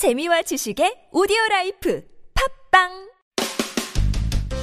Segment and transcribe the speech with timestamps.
[0.00, 2.02] 재미와 지식의 오디오 라이프
[2.70, 2.88] 팟빵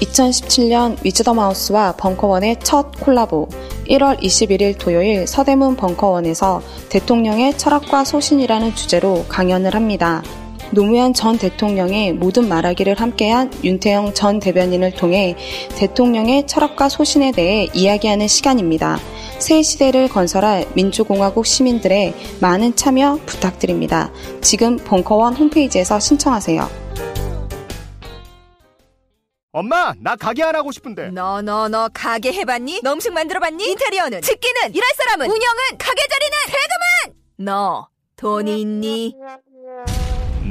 [0.02, 3.48] 2017년 위즈덤하우스와 벙커원의 첫 콜라보
[3.88, 10.24] 1월 21일 토요일 서대문 벙커원에서 대통령의 철학과 소신이라는 주제로 강연을 합니다.
[10.72, 15.36] 노무현 전 대통령의 모든 말하기를 함께한 윤태영 전 대변인을 통해
[15.78, 18.98] 대통령의 철학과 소신에 대해 이야기하는 시간입니다.
[19.40, 24.12] 새 시대를 건설할 민주공화국 시민들의 많은 참여 부탁드립니다.
[24.42, 26.88] 지금 벙커원 홈페이지에서 신청하세요.
[29.52, 31.10] 엄마, 나 가게 안 하고 싶은데.
[31.12, 32.82] 너 너 너 가게 해봤니?
[32.84, 33.64] 너 음식 만들어봤니?
[33.72, 34.22] 인테리어는?
[34.22, 34.76] 집기는?
[34.76, 35.26] 일할 사람은?
[35.26, 35.78] 운영은?
[35.80, 36.38] 가게 자리는?
[36.48, 37.18] 세금은?
[37.38, 39.16] 너 돈이 있니?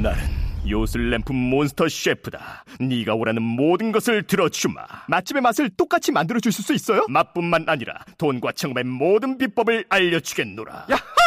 [0.01, 0.36] 나는
[0.69, 2.65] 요술램프 몬스터 셰프다.
[2.79, 4.81] 네가 원하는 모든 것을 들어주마.
[5.07, 7.05] 맛집의 맛을 똑같이 만들어줄 수 있어요?
[7.09, 10.87] 맛뿐만 아니라 돈과 청음의 모든 비법을 알려주겠노라.
[10.89, 11.26] 야하!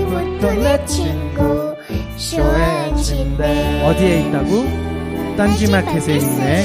[0.00, 1.76] 오늘부터 내 친구
[2.96, 4.64] 침대 어디에 있다고?
[5.36, 6.64] 딴지마켓에 있네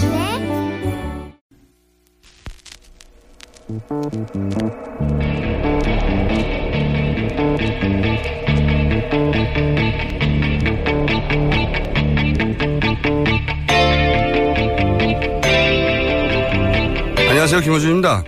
[17.27, 17.61] 안녕하세요.
[17.61, 18.23] 김호준입니다.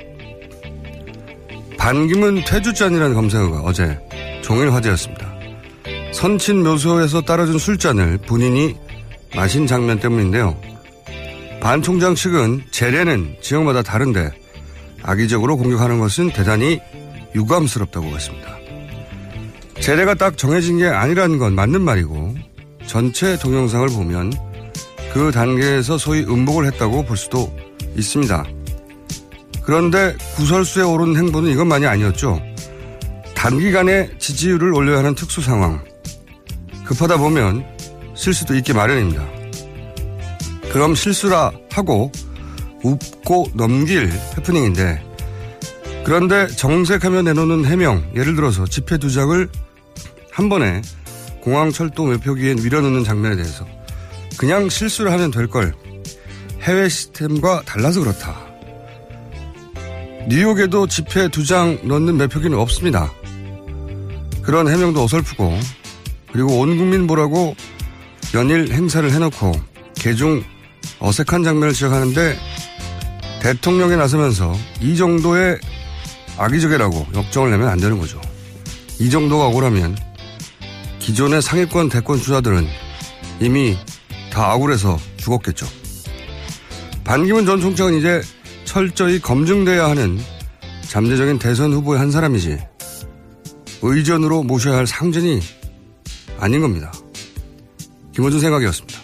[1.77, 3.97] 반기문 퇴주잔이라는 검색어가 어제
[4.47, 5.27] 종일 화제였습니다.
[6.13, 8.77] 선친 묘소에서 따라준 술잔을 본인이
[9.35, 10.57] 마신 장면 때문인데요.
[11.59, 14.31] 반 총장 측은 재래는 지역마다 다른데
[15.03, 16.79] 악의적으로 공격하는 것은 대단히
[17.35, 18.57] 유감스럽다고 했습니다.
[19.81, 22.33] 재래가 딱 정해진 게 아니라는 건 맞는 말이고
[22.85, 24.31] 전체 동영상을 보면
[25.11, 27.53] 그 단계에서 소위 음복을 했다고 볼 수도
[27.97, 28.45] 있습니다.
[29.63, 32.41] 그런데 구설수에 오른 행보는 이것만이 아니었죠.
[33.37, 35.79] 단기간에 지지율을 올려야 하는 특수 상황.
[36.85, 37.63] 급하다 보면
[38.15, 39.23] 실수도 있기 마련입니다.
[40.71, 42.11] 그럼 실수라 하고
[42.83, 45.03] 웃고 넘길 해프닝인데
[46.03, 49.47] 그런데 정색하며 내놓는 해명 예를 들어서 집회 두 장을
[50.31, 50.81] 한 번에
[51.41, 53.65] 공항 철도 매표기에 밀어넣는 장면에 대해서
[54.37, 55.73] 그냥 실수를 하면 될 걸
[56.61, 58.35] 해외 시스템과 달라서 그렇다.
[60.27, 63.11] 뉴욕에도 집회 두 장 넣는 매표기는 없습니다.
[64.47, 65.59] 그런 해명도 어설프고
[66.31, 67.53] 그리고 온 국민 보라고
[68.33, 69.51] 연일 행사를 해놓고
[69.95, 70.41] 개중
[70.99, 72.39] 어색한 장면을 지적하는데
[73.41, 75.59] 대통령에 나서면서 이 정도의
[76.37, 78.21] 악의적이라고 역정을 내면 안 되는 거죠.
[78.99, 79.97] 이 정도가 억울하면
[80.99, 82.65] 기존의 상위권 대권 주자들은
[83.41, 83.77] 이미
[84.31, 85.67] 다 억울해서 죽었겠죠.
[87.03, 88.21] 반기문 전 총장은 이제
[88.63, 90.17] 철저히 검증돼야 하는
[90.83, 92.76] 잠재적인 대선 후보의 한 사람이지
[93.81, 95.41] 의전으로 모셔야 할 상전이
[96.39, 96.91] 아닌 겁니다.
[98.13, 98.99] 김호준 생각이었습니다.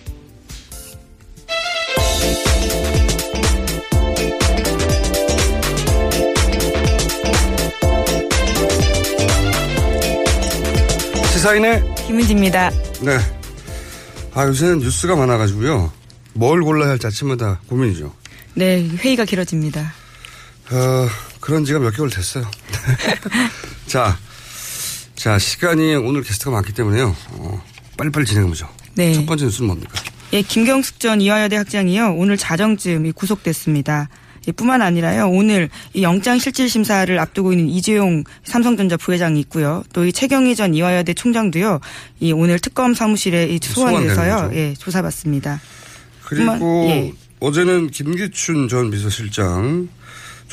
[11.33, 12.69] 시사인의 김은지입니다.
[13.01, 13.17] 네.
[14.33, 15.91] 아, 요새는 뉴스가 많아가지고요.
[16.33, 18.13] 뭘 골라야 할지 아침마다 고민이죠.
[18.55, 19.93] 네, 회의가 길어집니다.
[20.71, 21.07] 어,
[21.39, 22.49] 그런 지가 몇 개월 됐어요.
[23.87, 24.17] 자,
[25.15, 27.15] 자, 시간이 오늘 게스트가 많기 때문에요.
[27.31, 27.63] 어,
[27.97, 28.67] 빨리빨리 진행해보죠.
[28.95, 29.13] 네.
[29.13, 29.93] 첫 번째 뉴스는 뭡니까?
[30.33, 32.15] 예, 김경숙 전 이화여대 학장이요.
[32.17, 34.09] 오늘 자정쯤 구속됐습니다.
[34.47, 35.29] 예, 뿐만 아니라요.
[35.29, 39.83] 오늘 이 영장 실질 심사를 앞두고 있는 이재용 삼성전자 부회장이 있고요.
[39.93, 41.79] 또 이 최경희 전 이화여대 총장도요.
[42.19, 44.51] 이 오늘 특검 사무실에 이 소환돼서요.
[44.53, 45.61] 예, 조사받습니다.
[46.25, 47.13] 그리고 뿐만- 예.
[47.39, 49.87] 어제는 김기춘 전 비서실장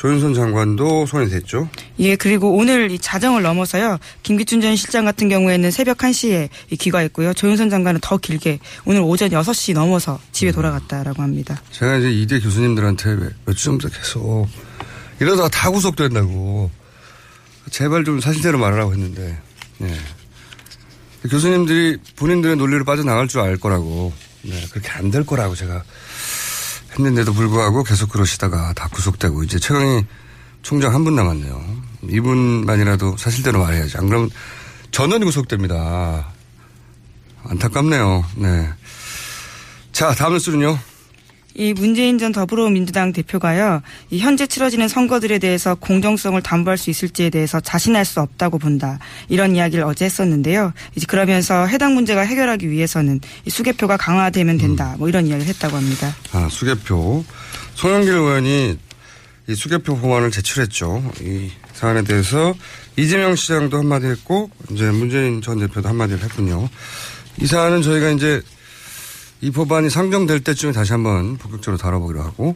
[0.01, 1.69] 조윤선 장관도 손이 됐죠.
[1.99, 3.99] 예, 그리고 오늘 이 자정을 넘어서요.
[4.23, 6.49] 김기춘 전 실장 같은 경우에는 새벽 1시에
[6.79, 7.35] 귀가했고요.
[7.35, 11.61] 조윤선 장관은 더 길게 오늘 오전 6시 넘어서 집에 돌아갔다라고 합니다.
[11.71, 13.15] 제가 이제 이대 교수님들한테
[13.45, 14.47] 몇주 전부터 계속
[15.19, 16.71] 이러다가 다 구속된다고
[17.69, 19.37] 제발 좀 사실대로 말하라고 했는데
[19.77, 19.95] 네.
[21.29, 24.11] 교수님들이 본인들의 논리를 빠져나갈 줄 알 거라고
[24.41, 25.83] 네, 그렇게 안 될 거라고 제가
[26.93, 30.05] 했는데도 불구하고 계속 그러시다가 다 구속되고 이제 최강희
[30.61, 31.63] 총장 한 분 남았네요.
[32.09, 33.97] 이분만이라도 사실대로 말해야지.
[33.97, 34.29] 안 그러면
[34.91, 36.27] 전원이 구속됩니다.
[37.43, 38.25] 안타깝네요.
[38.35, 38.69] 네.
[39.91, 40.77] 자, 다음 뉴스는요.
[41.53, 47.59] 이 문재인 전 더불어민주당 대표가요, 이 현재 치러지는 선거들에 대해서 공정성을 담보할 수 있을지에 대해서
[47.59, 48.99] 자신할 수 없다고 본다.
[49.29, 50.73] 이런 이야기를 어제 했었는데요.
[50.95, 54.95] 이제 그러면서 해당 문제가 해결하기 위해서는 이 수개표가 강화되면 된다.
[54.97, 56.15] 뭐 이런 이야기를 했다고 합니다.
[56.31, 57.23] 아, 수개표.
[57.75, 58.77] 송영길 의원이
[59.47, 61.11] 이 수개표 법안을 제출했죠.
[61.21, 62.53] 이 사안에 대해서
[62.95, 66.69] 이재명 시장도 한마디 했고, 이제 문재인 전 대표도 한마디를 했군요.
[67.41, 68.41] 이 사안은 저희가 이제
[69.41, 72.55] 이 법안이 상정될 때쯤에 다시 한번 본격적으로 다뤄보기로 하고,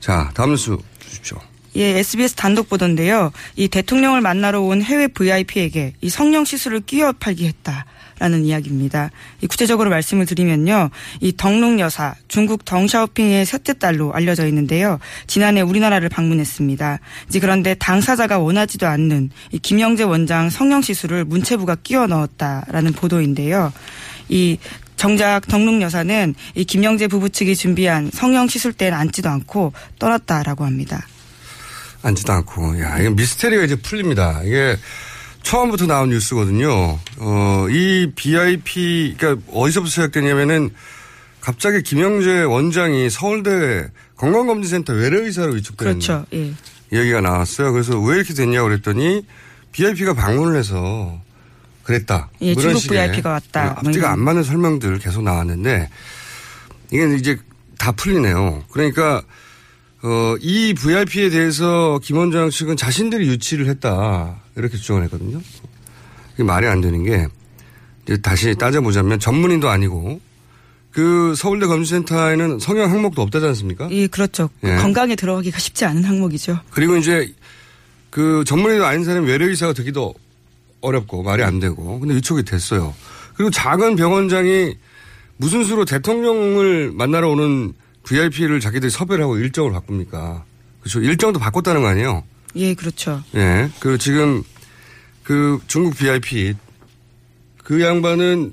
[0.00, 1.38] 자, 다음 뉴스 주십시오.
[1.76, 3.30] 예, SBS 단독 보던데요.
[3.56, 7.86] 이 대통령을 만나러 온 해외 VIP에게 이 성령 시술을 끼워 팔기 했다.
[8.18, 9.10] 라는 이야기입니다.
[9.40, 10.90] 이 구체적으로 말씀을 드리면요.
[11.20, 14.98] 이 덩룽 여사, 중국 덩샤오핑의 셋째 딸로 알려져 있는데요.
[15.26, 17.00] 지난해 우리나라를 방문했습니다.
[17.30, 23.72] 이제 그런데 당사자가 원하지도 않는 이 김영재 원장 성령 시술을 문체부가 끼워 넣었다라는 보도인데요.
[24.28, 24.58] 이
[25.00, 31.06] 정작 덩룽 여사는 이 김영재 부부 측이 준비한 성령 시술대는 앉지도 않고 떠났다라고 합니다.
[32.02, 34.42] 앉지도 않고, 야, 이게 미스테리가 이제 풀립니다.
[34.44, 34.76] 이게
[35.42, 36.98] 처음부터 나온 뉴스거든요.
[37.16, 40.68] 어, 이 BIP, 그러니까 어디서부터 시작되냐면은
[41.40, 46.26] 갑자기 김영재 원장이 서울대 건강검진센터 외래의사로 위촉되는 그렇죠.
[46.34, 46.52] 예.
[46.92, 47.72] 이야기가 나왔어요.
[47.72, 49.24] 그래서 왜 이렇게 됐냐 그랬더니
[49.72, 51.18] BIP가 방문을 해서
[51.82, 52.30] 그랬다.
[52.42, 53.62] 예, 뭐 이런 중국 VIP가 왔다.
[53.64, 54.12] 뭐 앞뒤가 이런.
[54.12, 55.88] 안 맞는 설명들 계속 나왔는데
[56.90, 57.36] 이게 이제
[57.78, 58.64] 다 풀리네요.
[58.70, 59.22] 그러니까
[60.02, 64.36] 어, 이 VIP에 대해서 김 원장 측은 자신들이 유치를 했다.
[64.56, 65.40] 이렇게 주장을 했거든요.
[66.34, 67.26] 이게 말이 안 되는 게
[68.04, 70.20] 이제 다시 따져보자면 전문인도 아니고
[70.90, 73.88] 그 서울대 검진센터에는 성형 항목도 없다지 않습니까?
[73.90, 74.50] 예, 그렇죠.
[74.64, 74.76] 예.
[74.76, 76.58] 건강에 들어가기가 쉽지 않은 항목이죠.
[76.70, 77.32] 그리고 이제
[78.10, 80.14] 그 전문의도 아닌 사람이 외래 의사가 되기도
[80.80, 82.94] 어렵고 말이 안 되고 근데 위촉이 됐어요.
[83.34, 84.74] 그리고 작은 병원장이
[85.36, 87.72] 무슨 수로 대통령을 만나러 오는
[88.02, 90.44] VIP를 자기들이 섭외를 하고 일정을 바꿉니까?
[90.80, 91.00] 그렇죠.
[91.00, 92.24] 일정도 바꿨다는 거 아니에요?
[92.56, 93.22] 예, 그렇죠.
[93.34, 93.70] 예.
[93.78, 94.42] 그 지금
[95.22, 96.54] 그 중국 VIP
[97.62, 98.52] 그 양반은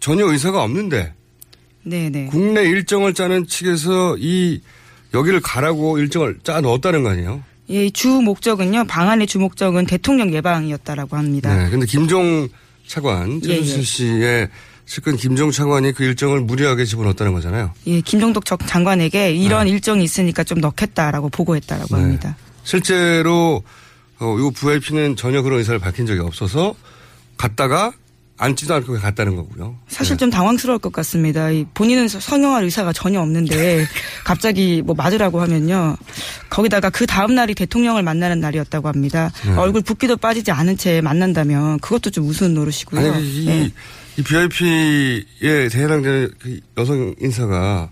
[0.00, 1.14] 전혀 의사가 없는데
[1.82, 2.26] 네, 네.
[2.26, 4.60] 국내 일정을 짜는 측에서 이
[5.14, 7.42] 여기를 가라고 일정을 짜 넣었다는 거 아니에요?
[7.70, 8.84] 예, 이주 목적은요.
[8.86, 11.54] 방안의 주 목적은 대통령 예방이었다라고 합니다.
[11.54, 11.70] 네.
[11.70, 12.48] 근데 김종
[12.86, 13.82] 차관, 예, 최순실 예.
[13.82, 14.48] 씨의
[14.86, 17.72] 측근 김종 차관이 그 일정을 무리하게 집어넣었다는 거잖아요.
[17.86, 22.02] 예, 김종덕 적- 장관에게 이런 일정이 있으니까 좀 넣겠다라고 보고했다라고 네.
[22.02, 22.36] 합니다.
[22.64, 23.62] 실제로
[24.20, 26.74] 어, 요 VIP는 전혀 그런 의사를 밝힌 적이 없어서
[27.36, 27.92] 갔다가
[28.38, 29.76] 앉지도 않고 갔다는 거고요.
[29.88, 30.18] 사실 네.
[30.18, 31.50] 좀 당황스러울 것 같습니다.
[31.50, 33.84] 이 본인은 성형할 의사가 전혀 없는데
[34.24, 35.96] 갑자기 뭐 맞으라고 하면요.
[36.48, 39.30] 거기다가 그 다음 날이 대통령을 만나는 날이었다고 합니다.
[39.44, 39.54] 네.
[39.54, 43.12] 얼굴 붓기도 빠지지 않은 채 만난다면 그것도 좀 우스운 노릇이고요.
[43.12, 43.72] 아니, 이, 예.
[44.16, 47.90] 이 VIP의 대해당되는 그 여성 인사가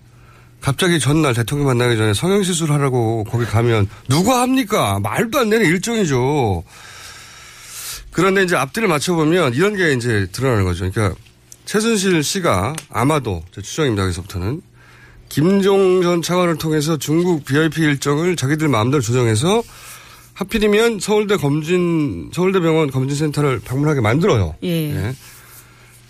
[0.61, 4.99] 갑자기 전날 대통령 만나기 전에 성형시술 하라고 거기 가면 누가 합니까?
[5.01, 6.63] 말도 안 되는 일정이죠.
[8.17, 10.89] 그런데 이제 앞뒤를 맞춰보면 이런 게 이제 드러나는 거죠.
[10.89, 11.15] 그러니까
[11.65, 14.03] 최순실 씨가 아마도 제 추정입니다.
[14.03, 14.61] 여기서부터는
[15.29, 19.61] 김종 전 차관을 통해서 중국 VIP 일정을 자기들 마음대로 조정해서
[20.33, 24.55] 하필이면 서울대 검진 서울대 병원 검진센터를 방문하게 만들어요.
[24.63, 25.13] 예.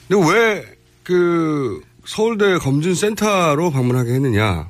[0.08, 4.70] 근데 왜 그 서울대 검진센터로 방문하게 했느냐?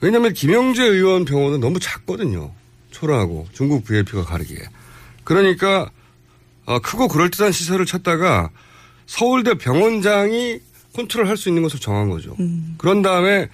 [0.00, 2.50] 왜냐하면 김영재 의원 병원은 너무 작거든요.
[2.90, 4.58] 초라하고 중국 VIP가 가르기에.
[5.22, 5.90] 그러니까
[6.66, 8.50] 어, 크고 그럴듯한 시설을 찾다가
[9.06, 10.60] 서울대 병원장이
[10.94, 12.36] 컨트롤할 수 있는 것을 정한 거죠.
[12.78, 13.48] 그런 다음에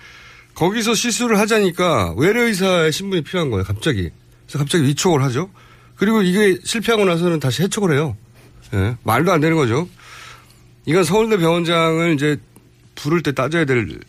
[0.55, 3.65] 거기서 시술을 하자니까 외래의사의 신분이 필요한 거예요.
[3.65, 4.11] 갑자기.
[4.47, 5.51] 그래서 갑자기 위촉을 하죠.
[5.95, 8.17] 그리고 이게 실패하고 나서는 다시 해촉을 해요.
[8.75, 9.89] 예, 말도 안 되는 거죠.
[10.85, 12.39] 이건 서울대 병원장을 이제
[12.95, 14.01] 부를 때 따져야 될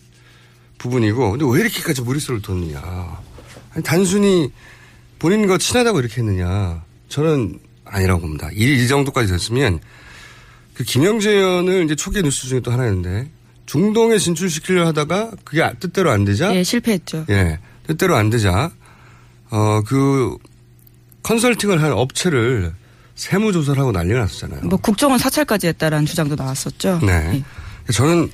[0.77, 2.81] 부분이고, 근데 왜 이렇게까지 무리수를 뒀느냐.
[3.73, 4.51] 아니, 단순히
[5.19, 6.83] 본인과 친하다고 이렇게 했느냐.
[7.09, 7.59] 저는
[7.89, 8.50] 아니라고 봅니다.
[8.53, 9.79] 이, 이 정도까지 됐으면
[10.74, 13.29] 그 김영재 의원을 이제 초기 뉴스 중에 또 하나였는데
[13.65, 17.25] 중동에 진출시키려 하다가 그게 뜻대로 안 되자 예, 실패했죠.
[17.29, 18.72] 예, 뜻대로 안 되자
[19.51, 20.38] 어, 그
[21.24, 22.74] 컨설팅을 한 업체를
[23.15, 24.62] 세무조사를 하고 난리가 났었잖아요.
[24.62, 27.01] 뭐 국정원 사찰까지 했다라는 주장도 나왔었죠.
[27.03, 27.43] 네.
[27.91, 28.31] 저는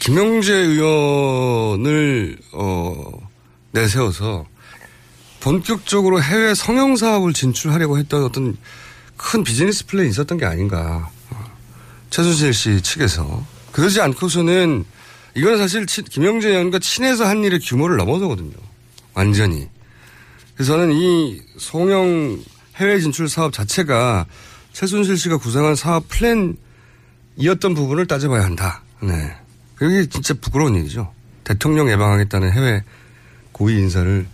[0.00, 3.10] 김영재 의원을 어
[3.72, 4.46] 내세워서
[5.40, 8.56] 본격적으로 해외 성형 사업을 진출하려고 했던 어떤
[9.16, 11.10] 큰 비즈니스 플랜이 있었던 게 아닌가.
[11.30, 11.44] 어,
[12.10, 13.44] 최순실 씨 측에서.
[13.72, 14.84] 그러지 않고서는
[15.34, 18.52] 이건 사실 치- 김영재 의원과 친해서 한 일의 규모를 넘어서거든요.
[19.14, 19.68] 완전히.
[20.54, 22.42] 그래서 저는 이 성형
[22.76, 24.26] 해외 진출 사업 자체가
[24.72, 28.82] 최순실 씨가 구상한 사업 플랜이었던 부분을 따져봐야 한다.
[29.02, 29.34] 네.
[29.74, 31.12] 그게 진짜 부끄러운 일이죠.
[31.44, 32.82] 대통령 예방하겠다는 해외
[33.52, 34.26] 고위 인사를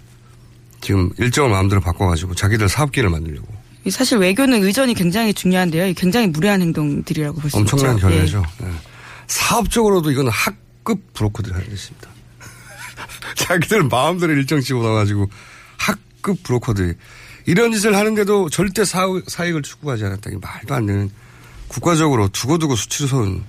[0.87, 3.49] 지금 일정을 마음대로 바꿔가지고 자기들 사업기를 만들려고.
[3.85, 5.87] 이 사실 외교는 의전이 굉장히 중요한데요.
[5.87, 7.75] 이 굉장히 무례한 행동들이라고 볼 수 있죠.
[7.75, 8.01] 엄청난 예.
[8.01, 8.45] 결례죠.
[8.59, 8.71] 네.
[9.27, 12.09] 사업적으로도 이건 학급 브로커들이 하는 짓입니다.
[13.35, 15.29] 자기들 마음대로 일정 집어넣어가지고
[15.77, 16.95] 학급 브로커들이
[17.47, 20.31] 이런 짓을 하는데도 절대 사, 사익을 추구하지 않았다.
[20.31, 21.11] 이 말도 안 되는
[21.67, 23.43] 국가적으로 두고두고 수치스러운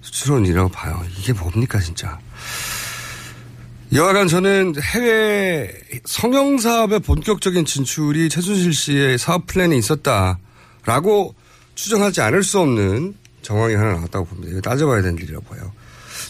[0.00, 1.04] 수치스러운 일이라고 봐요.
[1.18, 2.20] 이게 뭡니까 진짜.
[3.92, 5.72] 여하간 저는 해외
[6.04, 11.34] 성형 사업의 본격적인 진출이 최순실 씨의 사업 플랜에 있었다라고
[11.76, 14.52] 추정하지 않을 수 없는 정황이 하나 나왔다고 봅니다.
[14.52, 15.72] 이거 따져봐야 되는 일이라고 봐요.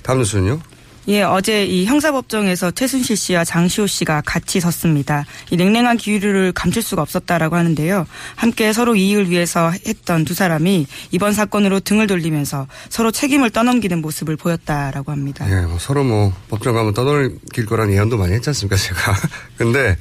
[0.02, 0.60] 다음 뉴스는요?
[1.08, 5.24] 예, 어제 이 형사법정에서 최순실 씨와 장시호 씨가 같이 섰습니다.
[5.50, 8.06] 이 냉랭한 기류를 감출 수가 없었다라고 하는데요.
[8.34, 14.36] 함께 서로 이익을 위해서 했던 두 사람이 이번 사건으로 등을 돌리면서 서로 책임을 떠넘기는 모습을
[14.36, 15.46] 보였다라고 합니다.
[15.50, 19.14] 예, 뭐 서로 뭐 법정 가면 떠넘길 거라는 예언도 많이 했지 않습니까, 제가.
[19.56, 19.96] 근데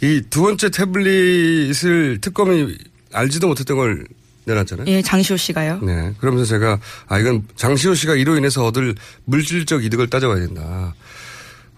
[0.00, 2.76] 이 두 번째 태블릿을 특검이
[3.12, 4.06] 알지도 못했던 걸
[4.48, 4.86] 내놨잖아요.
[4.88, 5.80] 예, 장시호 씨가요.
[5.82, 6.12] 네.
[6.18, 8.94] 그러면서 제가, 아, 이건 장시호 씨가 이로 인해서 얻을
[9.26, 10.94] 물질적 이득을 따져봐야 된다.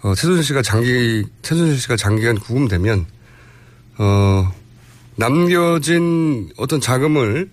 [0.03, 3.07] 어, 최순실 씨가 장기, 최순실 씨가 장기간 구금되면,
[3.99, 4.53] 어,
[5.17, 7.51] 남겨진 어떤 자금을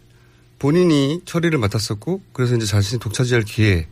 [0.60, 3.88] 본인이 처리를 맡았었고, 그래서 이제 자신이 독차지할 기회,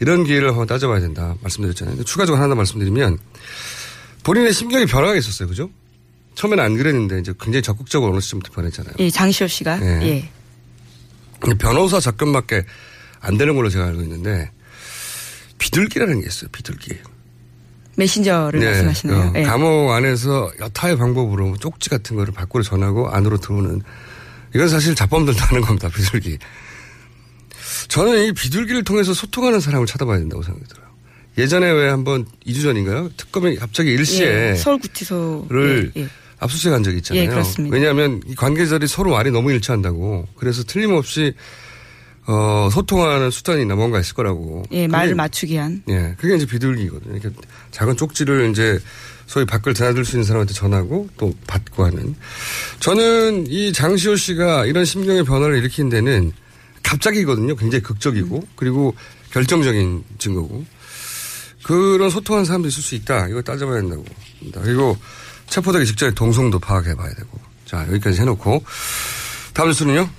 [0.00, 1.34] 이런 기회를 한번 따져봐야 된다.
[1.40, 2.04] 말씀드렸잖아요.
[2.04, 3.18] 추가적으로 하나 더 말씀드리면,
[4.22, 5.48] 본인의 심경이 변화가 있었어요.
[5.48, 5.70] 그죠?
[6.34, 8.94] 처음에는 안 그랬는데, 이제 굉장히 적극적으로 어느 시점부터 변했잖아요.
[8.98, 9.80] 예, 장시호 씨가.
[9.80, 10.02] 예.
[10.02, 10.30] 예.
[11.58, 12.64] 변호사 접견밖에
[13.20, 14.50] 안 되는 걸로 제가 알고 있는데
[15.58, 16.50] 비둘기라는 게 있어요.
[16.50, 16.98] 비둘기.
[17.96, 19.20] 메신저를 말씀하시나요?
[19.20, 19.42] 어, 예.
[19.42, 23.82] 감옥 안에서 여타의 방법으로 쪽지 같은 거를 밖으로 전하고 안으로 들어오는
[24.54, 25.88] 이건 사실 자범들도 하는 겁니다.
[25.88, 26.38] 비둘기.
[27.88, 30.84] 저는 이 비둘기를 통해서 소통하는 사람을 찾아봐야 된다고 생각이 들어요.
[31.38, 33.10] 예전에 왜 한번 2주 전인가요?
[33.16, 35.46] 특검이 갑자기 일시에 예, 서울구치소.
[35.50, 36.08] 를 예, 예.
[36.44, 37.24] 압수수색 한 적이 있잖아요.
[37.24, 37.74] 예, 그렇습니다.
[37.74, 40.28] 왜냐하면 이 관계자들이 서로 말이 너무 일치한다고.
[40.36, 41.34] 그래서 틀림없이
[42.26, 44.62] 어, 소통하는 수단이나 뭔가 있을 거라고.
[44.72, 45.82] 예, 말을 그게- 맞추기 위한.
[45.88, 47.16] 예, 그게 이제 비둘기거든요.
[47.16, 47.30] 이렇게
[47.70, 48.78] 작은 쪽지를 이제
[49.26, 52.14] 소위 밖을 드나들 수 있는 사람한테 전하고 또 받고 하는.
[52.80, 56.32] 저는 이 장시호 씨가 이런 심경의 변화를 일으킨 데는
[56.82, 57.56] 갑자기거든요.
[57.56, 58.94] 굉장히 극적이고 그리고
[59.32, 60.64] 결정적인 증거고
[61.62, 63.28] 그런 소통하는 사람도 있을 수 있다.
[63.28, 64.04] 이거 따져봐야 된다고.
[64.62, 64.96] 그리고
[65.54, 67.28] 체포되기 직전에 동선도 파악해봐야 되고.
[67.64, 68.64] 자, 여기까지 해놓고.
[69.52, 70.10] 다음 뉴스는요?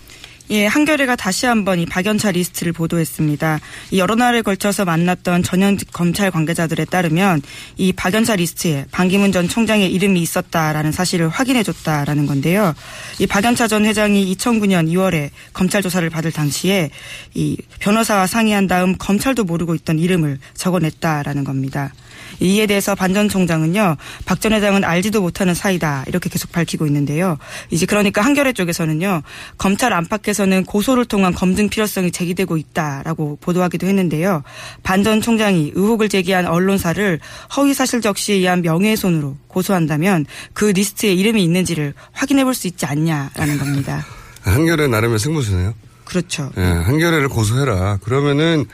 [0.52, 3.60] 예, 한겨레가 다시 한번 이 박연차 리스트를 보도했습니다.
[3.92, 7.42] 이 여러 날에 걸쳐서 만났던 전현직 검찰 관계자들에 따르면
[7.76, 12.74] 이 박연차 리스트에 반기문 전 총장의 이름이 있었다라는 사실을 확인해줬다라는 건데요.
[13.20, 16.92] 이 박연차 전 회장이 2009년 2월에 검찰 조사를 받을 당시에
[17.34, 21.92] 이 변호사와 상의한 다음 검찰도 모르고 있던 이름을 적어냈다라는 겁니다.
[22.40, 27.38] 이에 대해서 반 전 총장은요, 박 전 회장은 알지도 못하는 사이다 이렇게 계속 밝히고 있는데요.
[27.72, 29.22] 이제 그러니까 한겨레 쪽에서는요,
[29.58, 34.44] 검찰 안팎에서는 고소를 통한 검증 필요성이 제기되고 있다라고 보도하기도 했는데요.
[34.84, 37.20] 반 전 총장이 의혹을 제기한 언론사를
[37.56, 43.58] 허위 사실 적시에 의한 명예훼손으로 고소한다면 그 리스트에 이름이 있는지를 확인해 볼 수 있지 않냐라는
[43.60, 44.06] 겁니다.
[44.42, 45.74] 한겨레 나름의 승부수네요.
[46.06, 46.52] 그렇죠.
[46.58, 47.98] 예, 한겨레를 고소해라.
[48.04, 48.66] 그러면은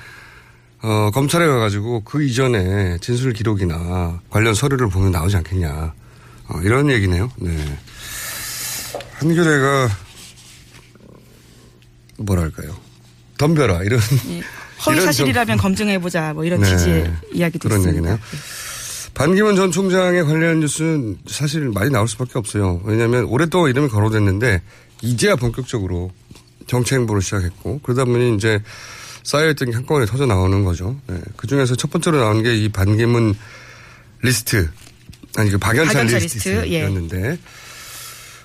[0.84, 5.94] 어, 검찰에 가가지고 그 이전에 진술 기록이나 관련 서류를 보면 나오지 않겠냐.
[6.48, 7.32] 어, 이런 얘기네요.
[7.38, 7.56] 네.
[9.14, 9.90] 한겨레가
[12.18, 12.76] 뭐랄까요.
[13.38, 13.84] 덤벼라.
[13.84, 14.00] 이런.
[14.86, 16.68] 허위 이런 사실이라면 검증해보자 뭐 이런 네.
[16.68, 18.10] 취지의 이야기도 그런 있습니다.
[18.10, 18.20] 얘기네요.
[19.14, 22.82] 반기문 전 총장에 관련한 뉴스는 사실 많이 나올 수밖에 없어요.
[22.86, 24.62] 왜냐하면 오랫동안 이름이 거론됐는데
[25.02, 26.12] 이제야 본격적으로
[26.66, 28.60] 정치 행보를 시작했고 그러다 보니 이제
[29.24, 31.00] 쌓여있던 게 한꺼번에 터져 나오는 거죠.
[31.08, 31.20] 네.
[31.38, 33.36] 그 중에서 첫 번째로 나온 게 이 반기문
[34.22, 34.70] 리스트
[35.38, 36.62] 아니 그 박연차, 박연차 리스트, 예.
[36.84, 37.40] 리스트였는데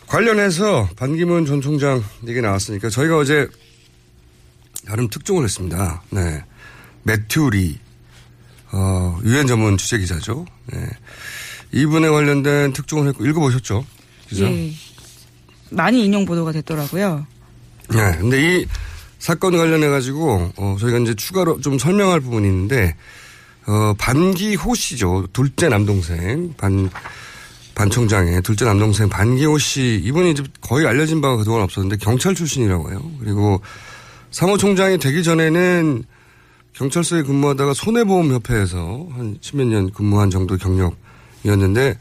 [0.07, 3.49] 관련해서 반기문 전 총장 얘기 나왔으니까 저희가 어제
[4.85, 6.03] 나름 특종을 했습니다.
[6.11, 6.45] 네.
[7.03, 7.79] 매튜 리
[8.73, 10.45] 어, 유엔 전문 취재 기자죠.
[10.67, 10.87] 네.
[11.73, 13.85] 이분에 관련된 특종을 했고 읽어보셨죠?
[14.29, 14.45] 기사?
[14.45, 14.73] 예.
[15.71, 17.27] 많이 인용 보도가 됐더라고요.
[17.91, 18.67] 네, 근데 이
[19.27, 22.95] 사건 관련해 가지고 어, 저희가 이제 추가로 좀 설명할 부분이 있는데
[23.67, 25.27] 어, 반기호 씨죠.
[25.33, 26.89] 둘째 남동생 반
[27.75, 33.01] 반총장의 둘째 남동생 반기호 씨 이분이 이제 거의 알려진 바가 그동안 없었는데 경찰 출신이라고 해요.
[33.19, 33.61] 그리고
[34.31, 36.05] 사무총장이 되기 전에는
[36.75, 41.99] 경찰서에 근무하다가 손해보험협회에서 한 십몇 년 근무한 정도 경력이었는데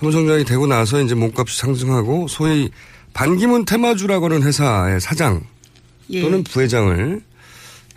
[0.00, 2.70] 사무총장이 되고 나서 이제 몸값이 상승하고 소위
[3.12, 5.42] 반기문 테마주라고 하는 회사의 사장
[6.10, 6.20] 예.
[6.20, 7.20] 또는 부회장을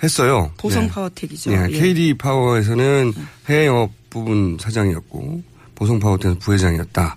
[0.02, 0.52] 했어요.
[0.58, 0.90] 보성 네.
[0.90, 1.52] 파워텍이죠.
[1.52, 1.80] 네, 예.
[1.80, 3.14] KD 파워에서는
[3.50, 5.44] 해외 영업 부분 사장이었고
[5.76, 7.16] 보성 파워텍 부회장이었다.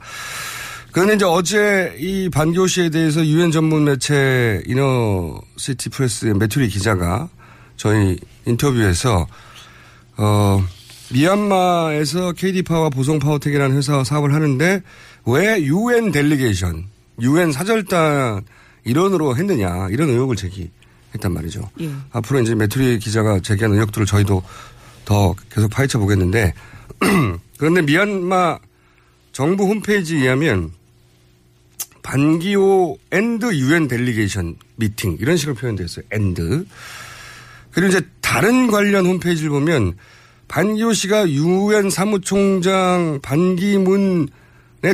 [0.93, 2.29] 그런데 이제 어제 이
[2.69, 7.29] 씨에 대해서 유엔 전문 매체 Inner City Press의 매튜 리 기자가
[7.77, 9.27] 저희 인터뷰에서
[10.19, 10.63] 어
[11.13, 14.83] 미얀마에서 KD 파워 보성 파워텍이라는 회사와 사업을 하는데
[15.25, 16.89] 왜 유엔 delegation,
[17.23, 18.45] 유엔 사절단
[18.85, 20.71] 일원으로 했느냐 이런 의혹을 제기
[21.15, 21.71] 했단 말이죠.
[21.81, 21.91] 예.
[22.11, 24.43] 앞으로 이제 매튜 리 기자가 제기한 의혹들을 저희도
[25.05, 26.55] 더 계속 파헤쳐 보겠는데
[27.59, 28.59] 그런데 미얀마
[29.33, 30.71] 정부 홈페이지에 의하면
[32.03, 36.05] 반기호 and UN delegation meeting 이런 식으로 표현되어 있어요.
[36.11, 36.67] and.
[37.71, 39.97] 그리고 이제 다른 관련 홈페이지를 보면
[40.49, 44.29] 반기호 씨가 유엔 사무총장 반기문의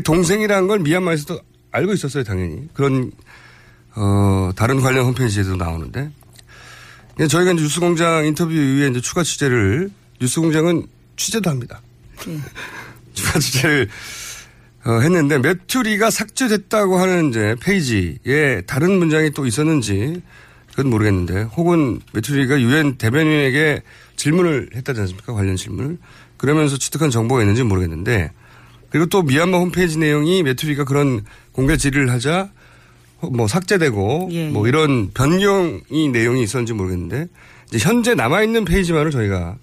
[0.05, 1.41] 동생이라는 걸 미얀마에서도
[1.73, 2.69] 알고 있었어요, 당연히.
[2.75, 3.11] 그런
[3.95, 6.11] 어, 다른 관련 홈페이지에도 나오는데.
[7.16, 9.90] 근데 저희가 뉴스공장 인터뷰 이후에 이제 추가 취재를
[10.21, 11.80] 뉴스공장은 취재도 합니다.
[13.14, 13.88] 추가 취재를
[14.85, 20.23] 어, 했는데 메투리가 삭제됐다고 하는 이제 페이지에 다른 문장이 또 있었는지
[20.71, 23.83] 그건 모르겠는데 혹은 메투리가 유엔 대변인에게
[24.14, 25.99] 질문을 했다지 않습니까 관련 질문을
[26.37, 28.30] 그러면서 취득한 정보가 있는지 모르겠는데
[28.90, 32.50] 그리고 또 미얀마 홈페이지 내용이 메투리가 그런 공개 질의를 하자
[33.21, 34.69] 뭐 삭제되고 예, 뭐 예.
[34.69, 37.27] 이런 변경이 내용이 있었는지 모르겠는데
[37.69, 39.57] 이제 현재 남아 있는 페이지만을 저희가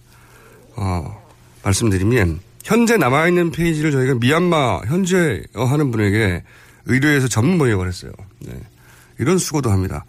[0.75, 1.23] 어
[1.63, 6.43] 말씀드리면 현재 남아 있는 페이지를 저희가 미얀마 현재어 하는 분에게
[6.85, 8.11] 의뢰해서 전문 번역을 했어요.
[8.39, 8.53] 네.
[9.19, 10.05] 이런 수고도 합니다.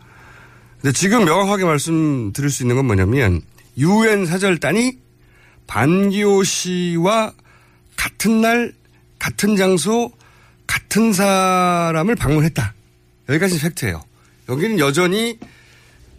[0.80, 3.40] 근데 지금 명확하게 말씀드릴 수 있는 건 뭐냐면
[3.78, 4.98] 유엔 사절단이
[5.66, 7.32] 반기호 씨와
[7.96, 8.72] 같은 날
[9.18, 10.10] 같은 장소
[10.66, 12.75] 같은 사람을 방문했다.
[13.28, 14.02] 여기까지 팩트예요.
[14.48, 15.38] 여기는 여전히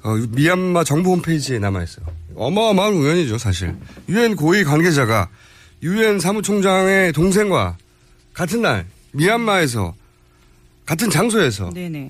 [0.04, 2.06] 어, 미얀마 정부 홈페이지에 남아있어요.
[2.36, 3.76] 어마어마한 우연이죠, 사실.
[4.10, 5.30] 유엔 고위 관계자가
[5.84, 7.78] 유엔 사무총장의 동생과
[8.34, 9.96] 같은 날 미얀마에서
[10.86, 12.10] 같은 장소에서 네네.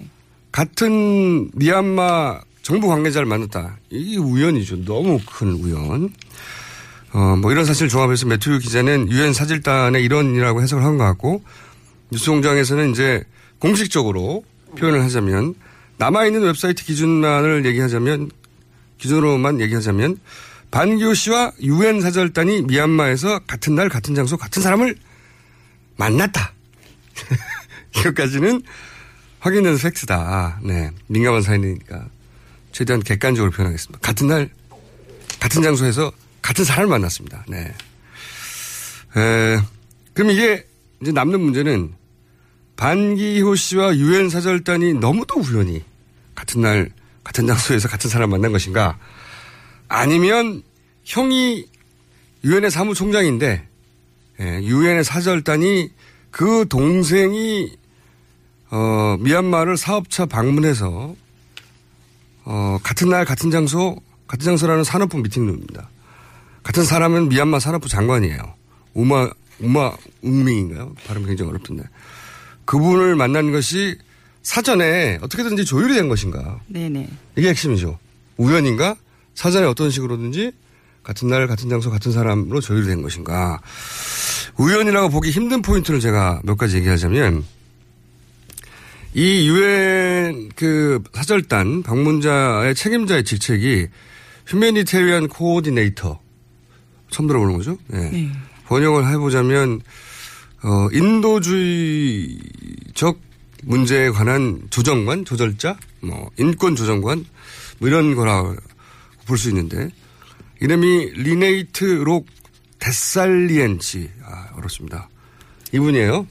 [0.52, 3.78] 같은 미얀마 정부 관계자를 만났다.
[3.90, 4.84] 이게 우연이죠.
[4.84, 6.10] 너무 큰 우연.
[7.14, 11.42] 어, 뭐 이런 사실 종합해서 매튜 기자는 유엔 사절단의 일원이라고 해석을 한 것 같고
[12.12, 13.24] 뉴스공장에서는 이제
[13.60, 14.44] 공식적으로
[14.76, 15.56] 표현을 하자면
[15.98, 18.32] 남아있는 웹사이트 기준만을 얘기하자면
[18.98, 20.18] 기준으로만 얘기하자면
[20.72, 24.96] 반기호 씨와 유엔 사절단이 미얀마에서 같은 날 같은 장소 같은 사람을
[25.96, 26.54] 만났다.
[27.98, 28.62] 이것까지는
[29.40, 30.60] 확인된 팩트다.
[30.64, 30.92] 네.
[31.08, 32.08] 민감한 사연이니까
[32.72, 34.00] 최대한 객관적으로 표현하겠습니다.
[34.00, 34.50] 같은 날
[35.40, 37.46] 같은 장소에서 같은 사람을 만났습니다.
[37.48, 37.74] 네.
[39.16, 39.60] 에,
[40.14, 40.66] 그럼 이게
[41.02, 41.94] 이제 남는 문제는
[42.78, 45.84] 반기호 씨와 유엔 사절단이 너무도 우연히
[46.36, 46.92] 같은 날
[47.24, 48.98] 같은 장소에서 같은 사람 만난 것인가?
[49.90, 50.64] 아니면
[51.04, 51.66] 형이
[52.44, 53.68] 유엔의 사무총장인데
[54.40, 55.90] 예, 유엔의 사절단이
[56.30, 57.76] 그 동생이
[58.70, 61.16] 어, 미얀마를 사업차 방문해서
[62.46, 65.90] 어, 같은 날 같은 장소 같은 장소라는 산업부 미팅룸입니다.
[66.64, 68.38] 같은 사람은 미얀마 산업부 장관이에요.
[68.94, 70.94] 우마 우마 웅밍인가요?
[71.08, 71.84] 발음 굉장히 어렵던데.
[72.68, 73.98] 그분을 만난 것이
[74.44, 76.60] 사전에 어떻게든지 조율이 된 것인가?
[76.68, 77.10] 네네.
[77.36, 77.98] 이게 핵심이죠.
[78.38, 78.96] 우연인가?
[79.34, 80.52] 사전에 어떤 식으로든지
[81.02, 83.60] 같은 날 같은 장소 같은 사람으로 조율이 된 것인가?
[84.58, 87.44] 우연이라고 보기 힘든 포인트를 제가 몇 가지 얘기하자면
[89.14, 93.88] 이 유엔 그 사절단 방문자의 책임자의 직책이
[94.46, 96.20] 휴메니테리안 코어디네이터
[97.12, 97.78] 처음 들어보는 거죠?
[97.88, 98.10] 네.
[98.12, 98.32] 네.
[98.66, 99.82] 번역을 해보자면
[100.64, 102.38] 어 인도주의적
[103.64, 107.26] 문제에 관한 조정관, 조절자, 뭐 인권 조정관
[107.80, 108.56] 뭐 이런 거라
[109.26, 109.90] 볼 수 있는데
[110.62, 112.28] 이름이 리네이트 록
[112.80, 115.10] 데살리엔치 아 어렵습니다.
[115.74, 116.26] 이분이에요.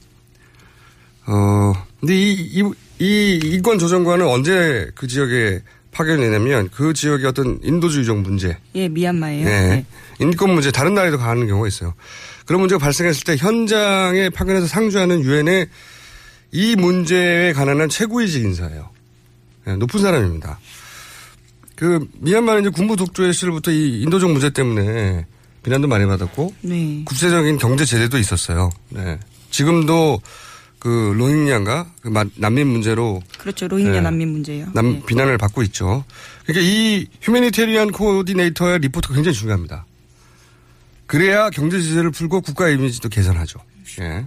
[1.27, 2.63] 어 근데 이, 이,
[2.99, 5.61] 이 인권 조정관은 언제 그 지역에
[5.91, 9.45] 파견이 되냐면 그 지역의 어떤 인도주의적 문제, 예, 미얀마예요.
[9.45, 9.67] 네.
[9.69, 9.85] 네.
[10.19, 11.93] 인권 문제 다른 나라에도 가는 경우가 있어요.
[12.47, 15.67] 그런 문제가 발생했을 때 현장에 파견해서 상주하는 유엔의
[16.53, 18.89] 이 문제에 관한 한 최고위직 인사예요.
[19.65, 20.57] 네, 높은 사람입니다.
[21.75, 25.25] 그 미얀마는 이제 군부 독조의 시절부터 이 인도적 문제 때문에
[25.61, 27.01] 비난도 많이 받았고 네.
[27.05, 28.69] 구체적인 경제 제재도 있었어요.
[28.89, 29.19] 네.
[29.51, 30.21] 지금도
[30.79, 33.67] 그 로힝야인가 그 마- 난민 문제로 그렇죠.
[33.67, 34.01] 로힝야 네.
[34.01, 34.67] 난민 문제예요.
[34.73, 35.03] 남, 네.
[35.05, 36.05] 비난을 받고 있죠.
[36.45, 39.85] 그러니까 이 휴메니테리안 코디네이터의 리포트가 굉장히 중요합니다.
[41.07, 43.59] 그래야 경제 제재를 풀고 국가 이미지도 개선하죠.
[44.01, 44.25] 예.